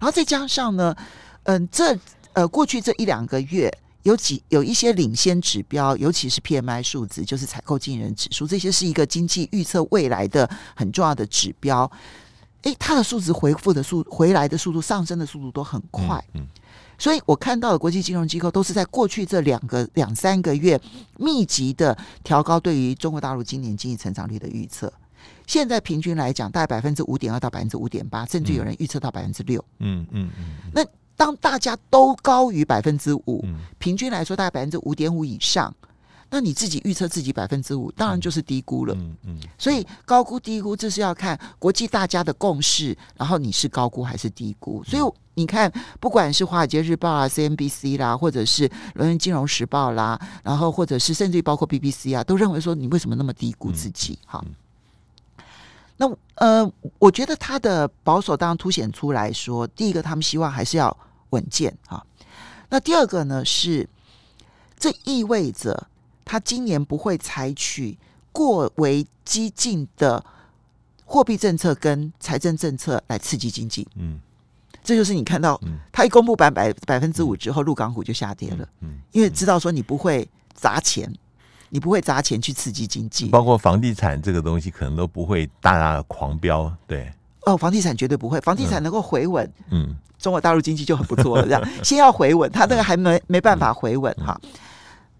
[0.00, 0.96] 后再加上呢，
[1.42, 1.94] 嗯，这
[2.32, 3.70] 呃过去这一两个月。
[4.06, 11.90] 有几有一些领先指标，尤其是 PMI 数值，就是采购经理人指数，这些是一个经济预测未来的很重要的指标。
[12.62, 16.24] 诶，它的数值回复的速回来的速度上升的速度都很快。
[16.34, 16.46] 嗯，嗯，
[16.96, 20.80] 所以我看到的国际金融机构都是在过去这两个两三个月
[21.18, 24.92] 密集的调高对于中国大陆今年经济成长率的预测。
[25.48, 29.64] 现在平均来讲，大概百分之五点二到百分之五点八，甚至有人预测到百分之六。
[29.80, 30.70] 嗯嗯嗯。
[30.72, 30.84] 那
[31.16, 33.44] 当大家都高于百分之五，
[33.78, 35.74] 平均来说大概百分之五点五以上。
[36.28, 38.92] 那你自己预测自己百分之五，当然就是低估了。
[38.96, 44.82] 嗯嗯，所以高估低估，这是要看国际大家的共识，然后你是高估还是低估。
[44.82, 45.02] 所以
[45.34, 54.18] 你看，不管是《华尔街日报》啊、CNBC 啦，或者是《伦敦金融时报》啦，然后或者是甚至于包括 BBC 啊，都认为说你为什么那么低估自己？
[54.26, 54.44] 哈。
[55.96, 60.96] 那呃，我觉得他的保守当然凸显出来说，第一个他们希望还是要
[61.30, 62.04] 稳健哈。
[62.68, 63.88] 那第二个呢是，
[64.78, 65.88] 这意味着。
[66.28, 67.96] 他今年不会采取
[68.32, 70.24] 过为激进的
[71.04, 73.86] 货币政策跟财政政策来刺激经济。
[73.94, 74.18] 嗯，
[74.82, 75.60] 这就是你看到
[75.92, 78.68] 他一公布百百百分之五之后，陆港股就下跌了。
[78.80, 81.08] 嗯，因为知道说你不会砸钱，
[81.68, 86.72] 你不会砸钱去刺激经济，包括房地产这个东西可能都不会大大的狂飙。
[86.86, 87.12] 对，
[87.46, 91.44] 哦，房地产绝对不会，房地产能够回稳，嗯，中国大陆经济就很不错了。
[91.44, 94.40] 这样 先要回稳，他那个还没没办法回稳哈。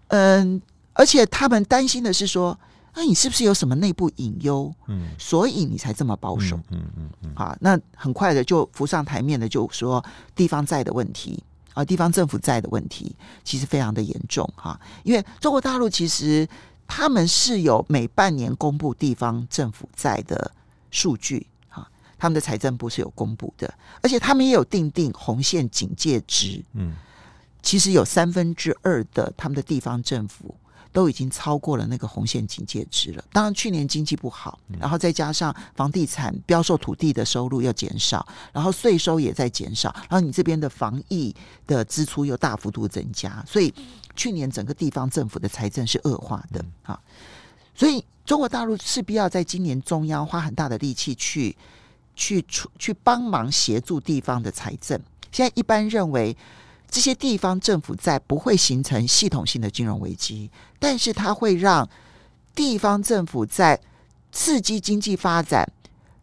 [0.07, 0.61] 嗯。
[0.99, 2.59] 而且他们担心的是说，
[2.95, 4.73] 那你是不是有什么内部隐忧？
[4.87, 6.55] 嗯，所以你才这么保守。
[6.71, 7.31] 嗯嗯嗯。
[7.35, 10.03] 好，那很快的就浮上台面的，就说
[10.35, 11.43] 地方债的问题
[11.77, 14.79] 啊，地方政府债的问题其实非常的严重哈。
[15.03, 16.47] 因为中国大陆其实
[16.87, 20.51] 他们是有每半年公布地方政府债的
[20.89, 21.87] 数据哈，
[22.17, 26.65] 他们的财政部是有公布的，而且他们也有定定红线警戒值。
[26.73, 26.95] 嗯，
[27.61, 30.55] 其实有三分之二的他们的地方政府。
[30.97, 33.23] 都已经超过了那个红线警戒值了。
[33.31, 41.35] 当然，去年经济不好，然后再加上房地产标售土地的收入又减少，然后税收也在减少，然后你这边的防疫
[41.67, 43.71] 的支出又大幅度增加，所以
[44.15, 46.99] 去年整个地方政府的财政是恶化的啊。
[47.75, 51.55] 所以中国大陆势必要在今年中央花很大的力气去
[52.15, 54.99] 去出去帮忙协助地方的财政。
[55.31, 56.35] 现在一般认为。
[56.89, 61.87] 这些地方政府在不会形成系统性的金融危机，但是它会让
[62.55, 63.79] 地方政府在
[64.31, 65.69] 刺激经济发展，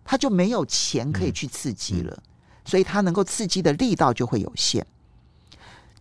[0.04, 2.22] 它就没有钱可以去刺激了，
[2.64, 4.84] 所以它能够刺激的力道就会有限。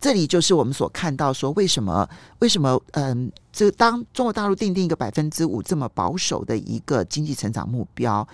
[0.00, 2.06] 这里就是我们所看到说，为什么
[2.40, 8.26] 为什么嗯，这当中国大陆定定一个百分之五这么保守的一个经济成长目标，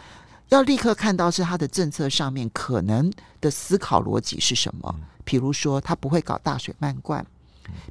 [0.50, 3.10] 要立刻看到是他的政策上面可能
[3.40, 4.94] 的思考逻辑是什么。
[5.24, 7.22] 比如说，他不会搞大水漫灌；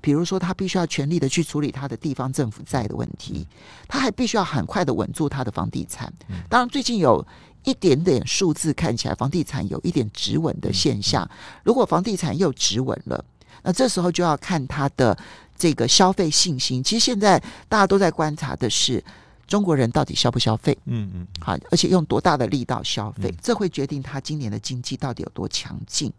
[0.02, 3.46] 比如说，他必须要全力的去处理他的地方政府债的问题；
[3.88, 6.12] 他还必须要很快的稳住他的房地产。
[6.50, 7.26] 当然，最近有
[7.64, 11.30] 一点点数字看起来，房地产有一点止稳的现象。
[11.64, 13.24] 如果房地产又止稳了，
[13.64, 15.18] 那这时候就要看他的
[15.58, 16.84] 这个消费信心。
[16.84, 19.02] 其实现在大家都在观察的是
[19.50, 20.78] 中国人到底消不消费？
[20.86, 26.14] 嗯嗯，好，而且用多大的力道消费，这会决定他今年的经济到底有多强劲。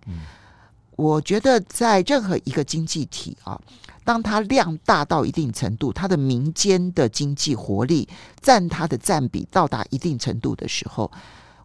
[0.96, 3.58] 我觉得在任何一个经济体啊，
[4.04, 8.06] 当它量大到一定程度，它的民间的经济活力
[8.42, 11.10] 占它的占比到达一定程度的时候，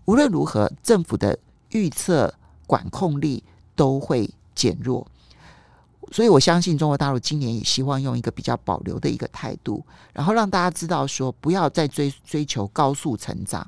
[0.05, 1.37] 无论如何，政府的
[1.71, 2.33] 预测
[2.65, 3.43] 管控力
[3.75, 5.05] 都会减弱。
[6.11, 13.65] 所以我相信中国大陆今年也希望用一个比较保留的一个态度，然后让大家知道说，不要再追追求高速成长，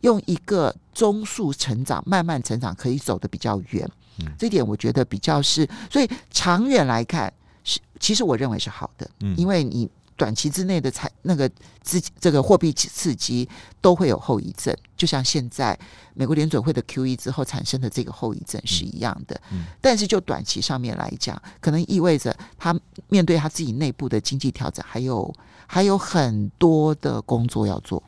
[0.00, 3.90] 用一个中速成长、慢慢成长，可以走得比较远。
[4.38, 7.32] 这点我觉得比较是，所以长远来看
[7.64, 9.88] 是，其实我认为是好的，因为你
[10.20, 13.48] 短期之内的财那个资这个货币刺激
[13.80, 15.78] 都会有后遗症，就像现在
[16.12, 19.40] 美国联准会的 QE 之后产生的这个后遗症是一样的。
[19.80, 22.78] 但是就短期上面来讲，可能意味着他
[23.08, 25.34] 面对他自己内部的经济调整，还有
[25.66, 28.02] 还有很多的工作要做。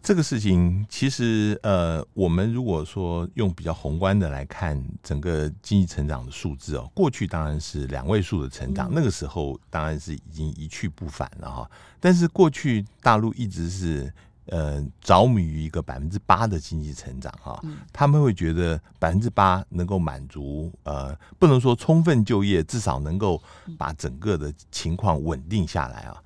[0.00, 11.70] 这个事情其实，呃，我们如果说用比较宏观的来看整个经济成长的数字哦，过去当然是两位数的成长，那个时候当然是已经一去不返了哈。
[12.00, 14.10] 但是过去大陆一直是
[14.46, 17.60] 呃着迷于一个百分之八的经济成长哈，
[17.92, 23.42] 他们会觉得百分之八能够满足呃，不能说充分就业，至少能够
[23.76, 26.16] 把整个的情况稳定下来啊。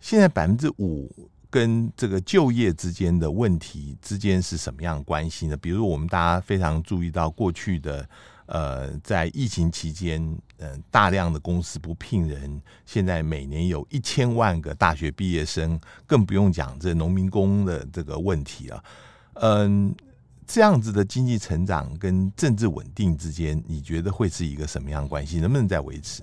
[0.00, 1.10] 现在百分之五。
[1.56, 5.56] 跟这个就业之间的问题之间是什么样关系呢？
[5.56, 8.06] 比如我们大家非常注意到过去的
[8.44, 10.20] 呃，在疫情期间，
[10.58, 18.84] 嗯、大量的公司不聘人，现在每年有一千万个大学毕业生，更不用讲这农民工的这个问题了。
[19.36, 19.94] 嗯，
[20.46, 25.40] 这样子的经济成长跟政治稳定之间，你觉得会是一个什么样关系？
[25.40, 26.22] 能不能再维持？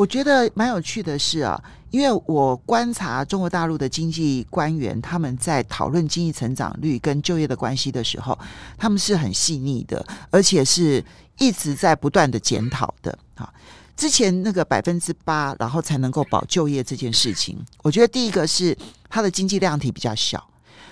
[0.00, 8.38] 我觉得蛮有趣的是啊，因为我观察中国大陆的经济官员，他们在讨论经济成长率跟就业的关系的时候，
[8.78, 11.04] 他们是很细腻的，而且是
[11.36, 13.18] 一直在不断的检讨的。
[13.34, 13.52] 啊，
[13.94, 18.74] 之前那个百分之八，然后才能够保就业这件事情，我觉得第一个是
[19.10, 20.42] 它的经济量体比较小。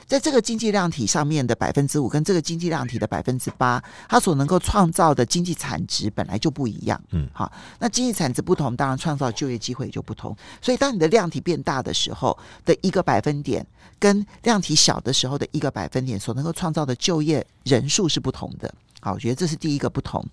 [0.09, 6.99] 在这个经济量体上面的百分之五，跟这个经济量体的百分之八，它所能够创造的经济产值本来就不一样。
[7.11, 10.35] 嗯，好，那经济产值不同，当然创造就业机会也就不同。
[10.63, 13.65] 所以，当你的量体变大的时候的一个百分点，
[13.99, 18.73] 跟量体小的时候的一个百分点，所能够创造的就业人数是不同的。
[19.01, 20.25] 好，我觉得这是第一个不同。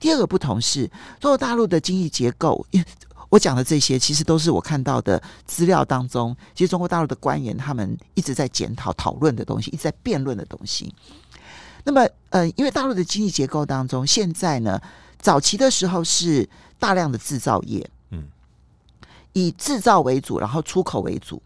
[0.00, 0.86] 第二个不同是
[1.20, 2.66] 中国大陆的经济结构。
[3.32, 10.94] 我讲的这些，其实都是我看到的资料当中，其实中国大陆的官员他们一直在检讨、讨论的东西，一直在辩论的东西。
[11.84, 14.78] 那么，呃，因为大陆的经济结构当中，现在呢，
[15.18, 16.46] 早期的时候是
[16.78, 18.24] 大量的制造业，嗯，
[19.32, 21.40] 以制造为主，然后出口为主，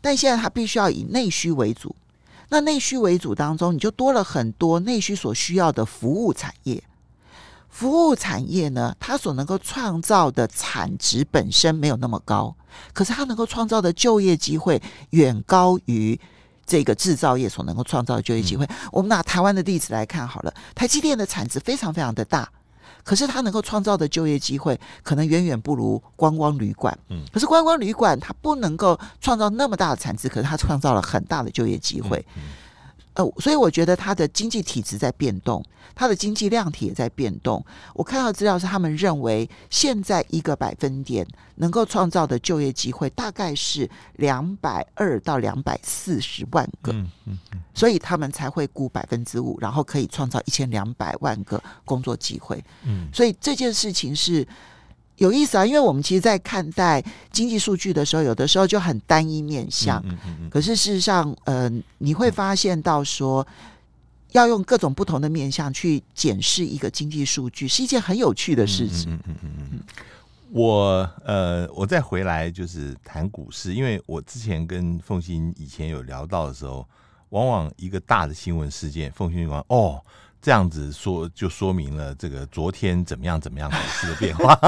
[0.00, 1.96] 但现在它必须要以内需为主。
[2.50, 6.80] 那内需为主当中，你就多了很多内需所需要的服务产业。
[7.72, 12.54] 服务产业呢，它所能够创造的产值本身没有那么高，
[12.92, 16.20] 可是它能够创造的就业机会远高于
[16.66, 18.66] 这个制造业所能够创造的就业机会。
[18.66, 22.46] 嗯、我们拿台湾的例子来看好了，台积电的产值非常非常的大，
[23.02, 26.96] 可是它能够创造的就业机会可能远远不如观光旅馆。
[27.08, 32.18] 嗯，可是观光旅馆它不能够创造那么大的产值，可是它创造了很大的就业机会。
[32.36, 32.42] 嗯嗯
[33.14, 37.64] 呃，所以我觉得它的经济体制在变动，它的经济量体也在变动。
[37.94, 52.64] 我看到资料是他们认为，现在一个百分点能够创造的就业机会大概是两百二到两百四十万个，嗯嗯嗯，所以他们才会估百分之五，然后可以创造一千两百万个工作机会。
[52.84, 54.46] 嗯，所以这件事情是。
[55.22, 57.00] 有意思啊，因为我们其实，在看待
[57.30, 60.02] 经济数据的时候，有的时候就很单一面向。
[60.04, 60.50] 嗯嗯嗯。
[60.50, 63.46] 可是事实上，呃，你会发现到说，
[64.32, 69.14] 要用各种不同的面向去检视一个经济数据，是一件很有趣的事情。
[69.14, 69.80] 嗯嗯嗯嗯嗯。
[70.50, 76.84] 我呃，我再回来就是谈股市，因为我之前跟凤欣以前有聊到的时候，
[77.28, 80.02] 往往一个大的新闻事件，凤欣就讲哦。
[80.42, 84.58] 这样子说就说明了这个昨天怎么样怎么样股市的变化，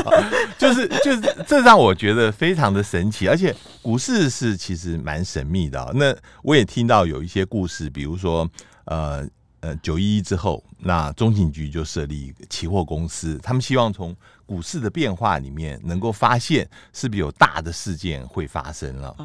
[0.58, 5.90] 就是就是这让我觉得非常的神奇，而且股市是其实蛮神秘的。
[5.94, 8.46] 那我也听到有一些故事，比如说
[8.84, 9.26] 呃
[9.60, 14.14] 呃九一一之后，那中情局就设立期货公司，他们希望从
[14.44, 19.16] 股市的变化里面能够发现是不是有大的事件会发生了。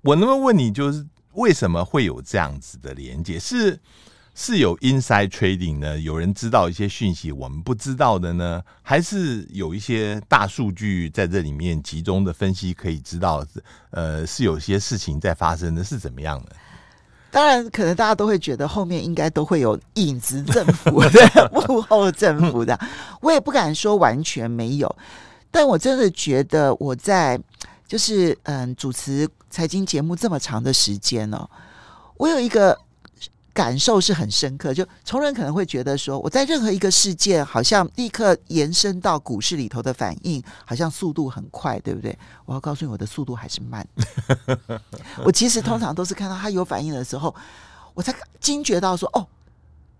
[0.00, 3.38] 我能不能问你，就是为什么会有这样子的连接？
[3.38, 3.78] 是？
[4.40, 5.98] 是有 inside trading 呢？
[5.98, 8.62] 有人知道一些讯息我们不知道的呢？
[8.82, 13.44] 还是有一些大数据在这里面集中的分析可以知道？
[13.90, 16.52] 呃，是有些事情在发生的，是怎么样的？
[17.32, 22.78] 当然，可能大家都会觉得后面应该都会有影子政府的 幕后政府的。
[23.20, 24.96] 我也不敢说完全没有，
[25.50, 27.36] 但我真的觉得我在
[27.88, 31.50] 就是嗯主持财经节目这么长的时间哦，
[32.18, 32.78] 我有一个。
[33.58, 42.16] 感受是很深刻，就从人可能会觉得说，我在任何一个事件，好像立刻延伸到股市里头的反应，好像速度很快，对不对？
[42.44, 43.84] 我要告诉你，我的速度还是慢。
[45.26, 47.34] 我其实通常都是看到他有反应的时候，
[47.94, 49.26] 我才惊觉到说，哦，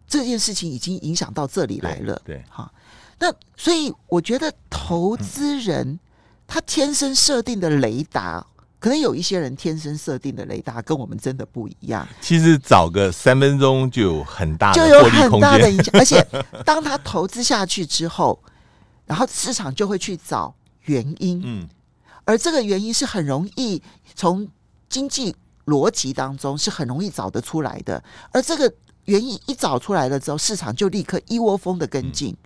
[0.07, 2.23] 这件事情已经影响到这里来了。
[2.25, 2.73] 对，好，
[3.19, 5.99] 那所以我觉得投资人
[6.47, 8.47] 他天生设定的雷达。
[8.79, 12.07] 可能有一些人天生设定的雷达跟我们真的不一样。
[12.21, 16.25] 其实找个三分钟就有很大的就有很大的影响， 而且
[16.65, 18.41] 当他投资下去之后，
[19.05, 20.55] 然后市场就会去找
[20.85, 21.43] 原因。
[21.45, 21.69] 嗯，
[22.25, 23.83] 而这个原因是很容易
[24.15, 24.47] 从
[24.89, 25.35] 经济
[25.67, 28.03] 逻辑当中是很容易找得出来的。
[28.31, 28.73] 而这个
[29.07, 32.37] 原因一找出来了之后，市场就立刻一窝蜂的跟进。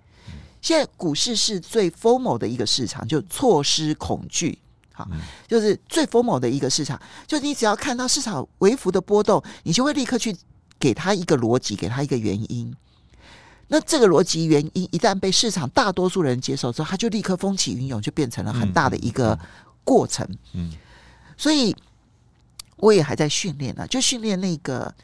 [0.62, 4.58] 现在股市是最 FOMO 的一个市场，就错失恐惧。
[5.10, 5.16] 好，
[5.48, 10.36] 就是最 FOMO 的一个市场，就你只要看到市场微幅的波动，你就会立刻去
[10.78, 12.74] 给他一个逻辑，给他一个原因。
[13.68, 19.38] 那这个逻辑原因一旦被市场大多数人接受之后，他就立刻风起云涌，就变成了很大的一个
[19.82, 20.26] 过程。
[20.52, 20.72] 嗯，
[21.36, 21.74] 所以
[22.76, 24.94] 我也还在训练呢，就训练那个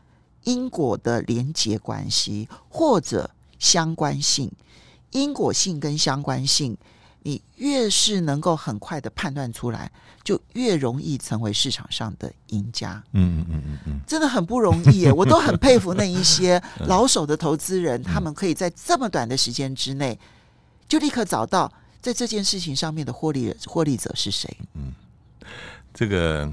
[0.44, 4.53] 因果的连结关系或者相关性，
[5.12, 6.76] 因果性跟相关性。
[7.23, 9.91] 你越是能够很快的判断出来，
[10.23, 13.03] 就越容易成为市场上的赢家。
[13.12, 20.19] 嗯嗯嗯嗯嗯，真的很不容易耶， 我都很佩服那一些老手的投资人，他们可以在这么短的时间之内，
[20.89, 24.57] 就立刻找到在这件事情上面的获利获利者是谁。
[24.75, 24.93] 嗯。
[25.99, 26.49] 这个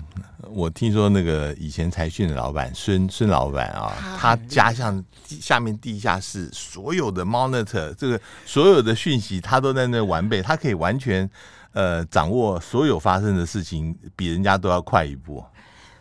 [0.49, 5.05] 我听说，那个以前财讯的老板孙孙老板啊，他家像
[5.39, 11.29] 下面地下室所有的 monitor，这个所有的讯息他都在那完备，他可以完全
[11.73, 15.45] 呃掌握所有发生的事情，比人家都要快一步。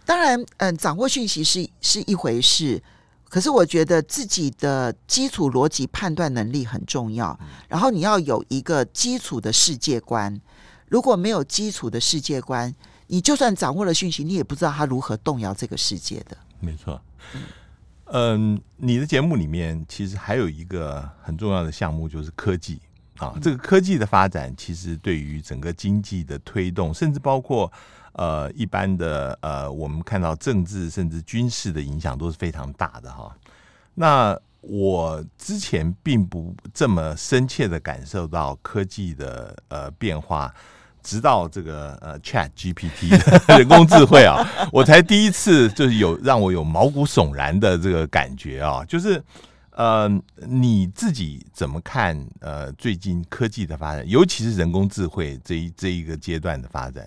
[0.07, 2.83] 当然，嗯，掌握讯息是是一回事，
[3.29, 7.39] 可是我觉得自己的基础逻辑判断能力很重要，
[7.69, 10.41] 然后你要有一个基础的世界观，
[10.89, 12.75] 如果没有基础的世界观。
[13.07, 16.37] 你就算掌握了讯息，你也不知道他如何动摇这个世界的。
[16.61, 17.01] 没错，
[18.07, 22.81] 嗯，你的节目里面其实还有一个很重要的项目，就是科技
[23.19, 23.35] 啊。
[23.43, 27.71] 这个科技的发展，其实对于整个经济的推动，甚至包括
[28.13, 33.37] 呃一般的呃，我们看到政治甚至军事的影响都是非常大的哈。
[33.95, 40.55] 那我之前并不这么深切的感受到科技的呃变化。
[41.05, 43.11] 直到这个呃，Chat GPT
[43.59, 44.43] 人工智慧啊，
[44.73, 49.23] 我才第一次就是有让我有毛骨悚然的这个感觉啊，就是
[49.73, 50.09] 呃，
[50.49, 57.07] 你自己怎么看呃最近科技的发展，尤其是人工智慧这一这一个阶段的发展？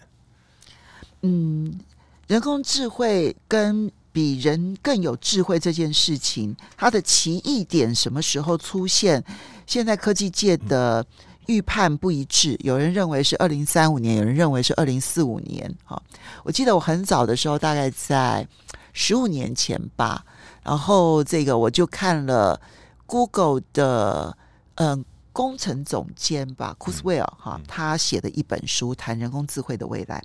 [1.24, 1.80] 嗯，
[2.28, 9.24] 人工智慧跟比人更有智慧这件事情，它的奇异点什么时候出现？
[9.66, 11.04] 现在科技界的。
[11.48, 15.74] 预判不一致，有人认为是二零三五年，有人认为是二零四五年。
[15.84, 16.02] 哈，
[16.44, 18.48] 我记得我很早的时候，大概在
[18.94, 20.24] 十五年前吧。
[20.64, 22.60] 然后这个我就看了
[23.06, 24.38] Google 的
[24.76, 30.22] 嗯工程总监吧，Kurzweil 哈，他写的一本书谈人工智慧的未来。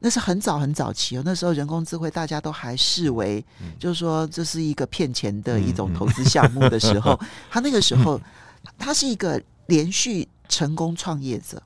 [0.00, 3.44] 那是很早很早期哦，那时候人工智慧大家都还视为，
[3.78, 7.20] 就是说这是一个骗钱的一种投资项目的时候，
[7.50, 8.18] 他那个时候
[8.78, 9.40] 他是一个。
[9.66, 11.62] 连续成功创业者，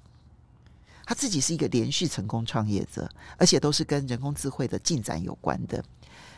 [1.05, 5.83] 他自己是一个连续成功创业者，而且都是跟人工智慧的进展有关的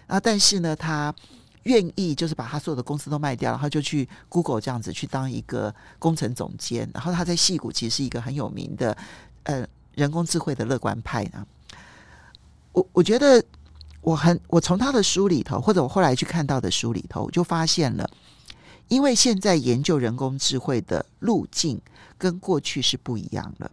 [0.07, 0.21] 啊。
[0.21, 1.15] 但是呢，他
[1.65, 6.89] 愿意就是把他所有的公司都卖掉，然后就去 Google 这样子去当一个工程总监。
[6.95, 8.97] 然后他在戏谷其实是一个很有名的
[9.43, 11.47] 呃人工智慧的乐观派呢。
[12.73, 13.45] 我我觉得
[14.01, 18.09] 我很我从他的书里头，或者我后来去看到的书里头，我就发现了。
[18.89, 21.81] 因为现在研究人工智慧的路径
[22.17, 23.71] 跟过去是不一样了。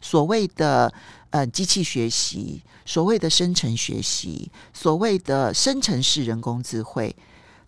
[0.00, 0.92] 所谓的
[1.28, 7.14] 呃机器学习，所谓的生成学习，所谓的生成式人工智慧，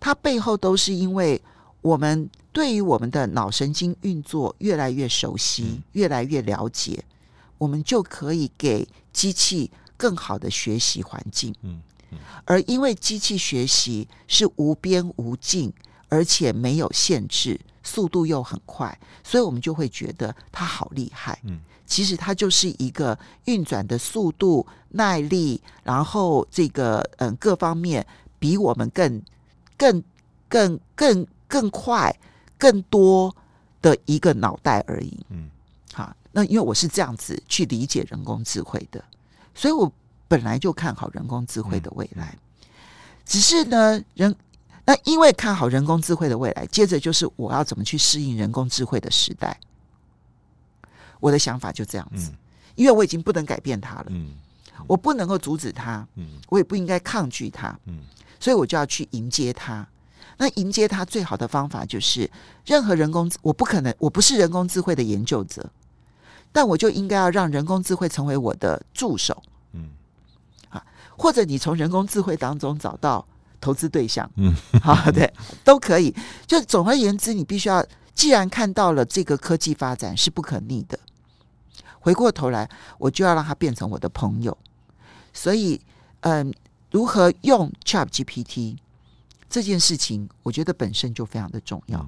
[0.01, 1.41] 它背后都是因为
[1.83, 7.05] 我们对于我们的脑神经运作越来越熟悉，越来越了解，
[7.59, 11.55] 我们就可以给机器更好的学习环境。
[11.61, 12.19] 嗯嗯。
[12.47, 15.71] 而因为机器学习是无边无尽。
[16.13, 18.87] 而且没有限制，速度又很快，
[19.25, 21.41] 所以我们就会觉得它好厉害。
[21.45, 28.07] 嗯，其实它就是一个运转的速度、耐力，然后这个嗯各方面
[28.39, 29.23] 比我们更、
[29.79, 30.05] 更、
[30.51, 32.15] 更、更、更快、
[32.59, 33.35] 更多
[33.81, 35.19] 的一个脑袋而已。
[35.31, 35.49] 嗯，
[35.95, 39.03] 好，那因为我是这样子去理解人工智慧的，
[39.55, 39.91] 所以我
[40.29, 42.37] 本来就看好人工智慧的未来。
[43.25, 44.37] 只是呢，人。
[44.85, 49.59] 那因为看好人工智慧的未来，接着就是我要怎么去适应人工智慧的时代。
[51.21, 52.37] 我的想法就这样子，嗯、
[52.75, 54.07] 因为我已经不能改变它了，
[54.89, 58.01] 我不能够阻止它，嗯、我也不应该抗拒它，嗯、
[58.41, 59.87] 所以我就要去迎接它。
[60.37, 62.29] 那迎接它最好的方法就是，
[62.65, 65.71] 任何人工，我不可能，我不是人工智慧的研究者，
[66.51, 69.41] 但我就应该要让人工智慧成为我的助手，
[69.75, 69.91] 嗯，
[70.71, 70.85] 啊，
[71.17, 73.25] 或者你从人工智慧当中找到。
[73.63, 74.53] 投资对象，嗯，
[74.83, 75.33] 好，对，
[75.63, 76.13] 都可以。
[76.47, 77.83] 就总而言之，你必须要，
[78.13, 80.99] 既然看到了这个科技发展是不可逆的，
[82.01, 84.59] 回过头来，我就要让它变成我的朋友。
[85.33, 85.81] 所以，
[86.21, 86.53] 嗯，
[86.91, 88.77] 如何用 ChatGPT
[89.49, 92.05] 这件事情，我觉得本身就非常的重要。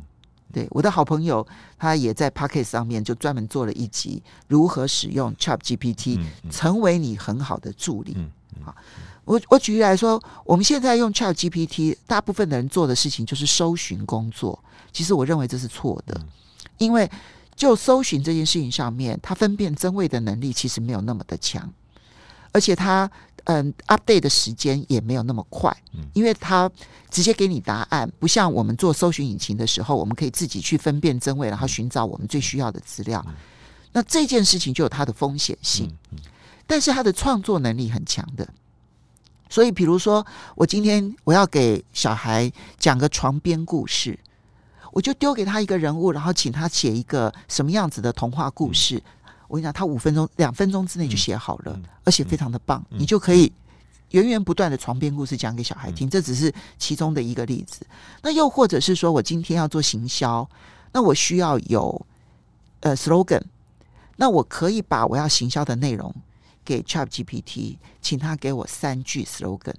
[0.53, 1.47] 对，我的好朋友，
[1.79, 8.17] 他也在 Pocket 上面就专门做了一集，如何使用 ChatGPT 成为你很好的助理。
[8.63, 8.75] 好。
[9.25, 14.63] 我我举例来说，我们现在用 ChatGPT，大部分的人做的事情就是搜寻工作。
[14.93, 16.21] 其实我认为这是错的，
[16.79, 17.11] 因为
[17.57, 21.73] 就搜寻这件事情上面，它分辨真伪的能力其实没有那么的强，
[22.53, 23.11] 而且它
[23.45, 25.75] 嗯 update 的时间也没有那么快，
[26.13, 26.71] 因为它
[27.11, 33.25] 直接给你答案，不像我们做搜寻引擎的时候，我们可以自己去分辨真伪，然后寻找我们最需要的资料。
[33.93, 35.91] 那这件事情就有它的风险性，
[36.67, 38.49] 但是它的创作能力很强的。
[39.49, 40.27] 所以，比如说，
[40.57, 44.19] 我今天我要给小孩讲个床边故事，
[44.91, 48.97] 我就丢给他一个人物，然后请他写一个什么样子的童话故事。
[48.97, 49.03] 嗯、
[49.49, 53.53] 我跟你讲，他五分钟、两分钟之内就写好了，而且非常的棒，嗯、你就可以
[54.11, 56.09] 源源不断的床边故事讲给小孩听。
[56.09, 57.87] 嗯、这只是其中的一个例子。
[58.23, 60.49] 那又或者是说我今天要做行销，
[60.93, 62.07] 那我需要有
[62.81, 63.43] 呃 slogan，
[64.17, 66.13] 那我可以把我要行销的内容。
[66.65, 69.75] 给 ChatGPT，请他给我三句 slogan。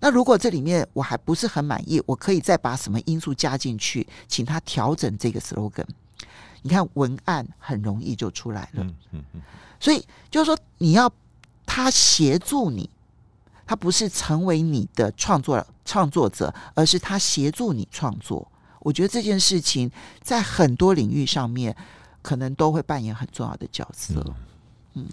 [0.00, 5.86] 那如果这里面我还不是很满意，我可以再把什么因素加进去，请他调整这个 slogan。
[6.62, 8.82] 你看文案很容易就出来了。
[8.82, 9.40] 嗯嗯嗯。
[9.78, 11.12] 所以就是说，你要
[11.66, 12.88] 他协助你，
[13.66, 18.46] 他不是成为你的创作创作者，而是他协助你创作。
[18.80, 21.76] 我觉得这件事情在很多领域上面，
[22.22, 24.14] 可能都会扮演很重要的角色。
[24.94, 25.04] 嗯。
[25.04, 25.06] 嗯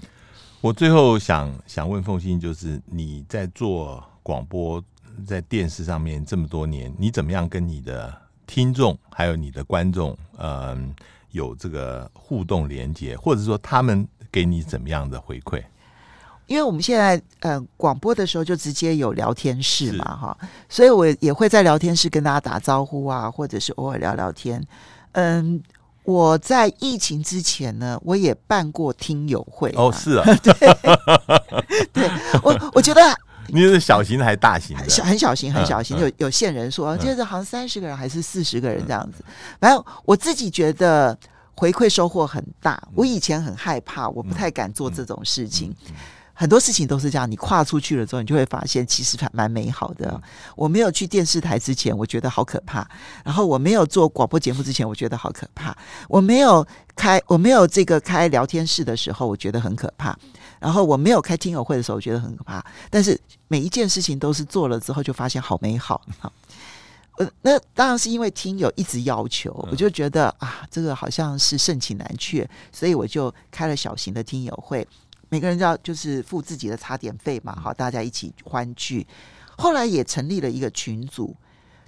[0.62, 4.84] 我最后想想问凤欣，就是你在做广播，
[5.26, 8.14] 在电视上面这么多年，你怎么样跟你的
[8.46, 10.94] 听众还有你的观众，嗯，
[11.32, 15.64] 有这个互动连接，或者说他们给你怎么样的回馈？
[16.48, 20.38] 因为我们现在呃广播的时候就直接有聊天室嘛，哈，
[20.68, 24.62] 所以我也会在聊天室跟大家打招呼啊，或者是偶尔聊聊天，
[25.14, 25.64] 嗯。
[26.10, 29.72] 我在疫情之前呢，我也办过听友会。
[29.78, 30.54] 哦，是啊， 对，
[31.94, 32.10] 对
[32.42, 33.02] 我我觉得
[33.46, 34.90] 你是小型的还是大型的？
[34.90, 39.24] 小很小型，很小型，嗯、有有限人数，嗯、就是好像三十个人还是四十个人这样子。
[39.60, 41.16] 反正、嗯、我自己觉得
[41.56, 42.82] 回馈收获很大。
[42.96, 45.72] 我以前很害怕，我不太敢做这种事情。
[46.40, 50.22] 很多事情都是这样，你跨出去了之后，你就会发现其实还蛮美好的。
[50.56, 52.82] 我没有去电视台之前，我觉得好可怕；
[53.26, 55.74] 然后我没有做广播节目之前，我觉得好可怕；
[56.08, 56.66] 我没有
[56.96, 60.14] 开我没有这个开聊天室的时候，我觉得很可怕；
[60.62, 62.66] 然后我没有开听友会的时候，我觉得很可怕。
[62.90, 63.20] 但是
[63.50, 66.02] 每一件事情都是做了之后，就发现好美好。
[66.20, 66.32] 好，
[67.20, 74.88] 呃，那当然是因为听友一直要求，我就觉得啊，这个好像是盛情难却，所以我就开了小型的听友会。
[75.30, 79.06] 每个人要就是付自己的茶点费嘛，好，大家一起欢聚。
[79.58, 81.36] 后来也成立了一个群组，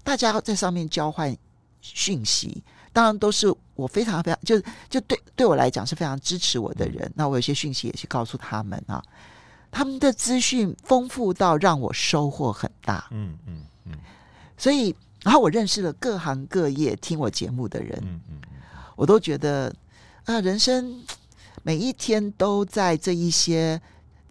[0.04, 1.36] 大家在上面交换
[1.82, 2.64] 讯息。
[2.94, 7.10] 当然都是我非常非常就就对对我来讲是非常支持我的人。
[7.16, 9.02] 那我有些讯息也去告诉他们啊，
[9.72, 13.08] 他们的资讯丰富到让我收获很大。
[13.12, 13.94] 嗯嗯嗯。
[14.58, 17.98] 所以，然后我认识了各行各业听我节目的人。
[18.04, 18.42] 嗯嗯，
[18.98, 19.74] 我都觉得
[20.26, 21.02] 啊，人生。
[21.64, 23.80] 每一天都在这一些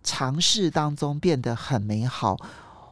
[0.03, 2.37] 尝试当中变得很美好，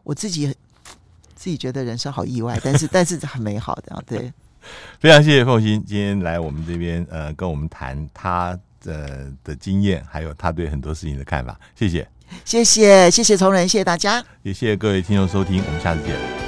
[0.04, 0.54] 我自己
[1.34, 4.32] 自己觉得人生好意外， 但是但是很美好的，对。
[5.00, 11.58] 非常谢谢凤欣今天来我们这边，呃，跟我们谈他的的经验，还有他对很多事情的看法。
[11.74, 12.06] 谢谢，
[12.44, 16.47] 谢谢，谢谢崇仁，谢谢大家，也谢谢各位听众收听，我们下次见。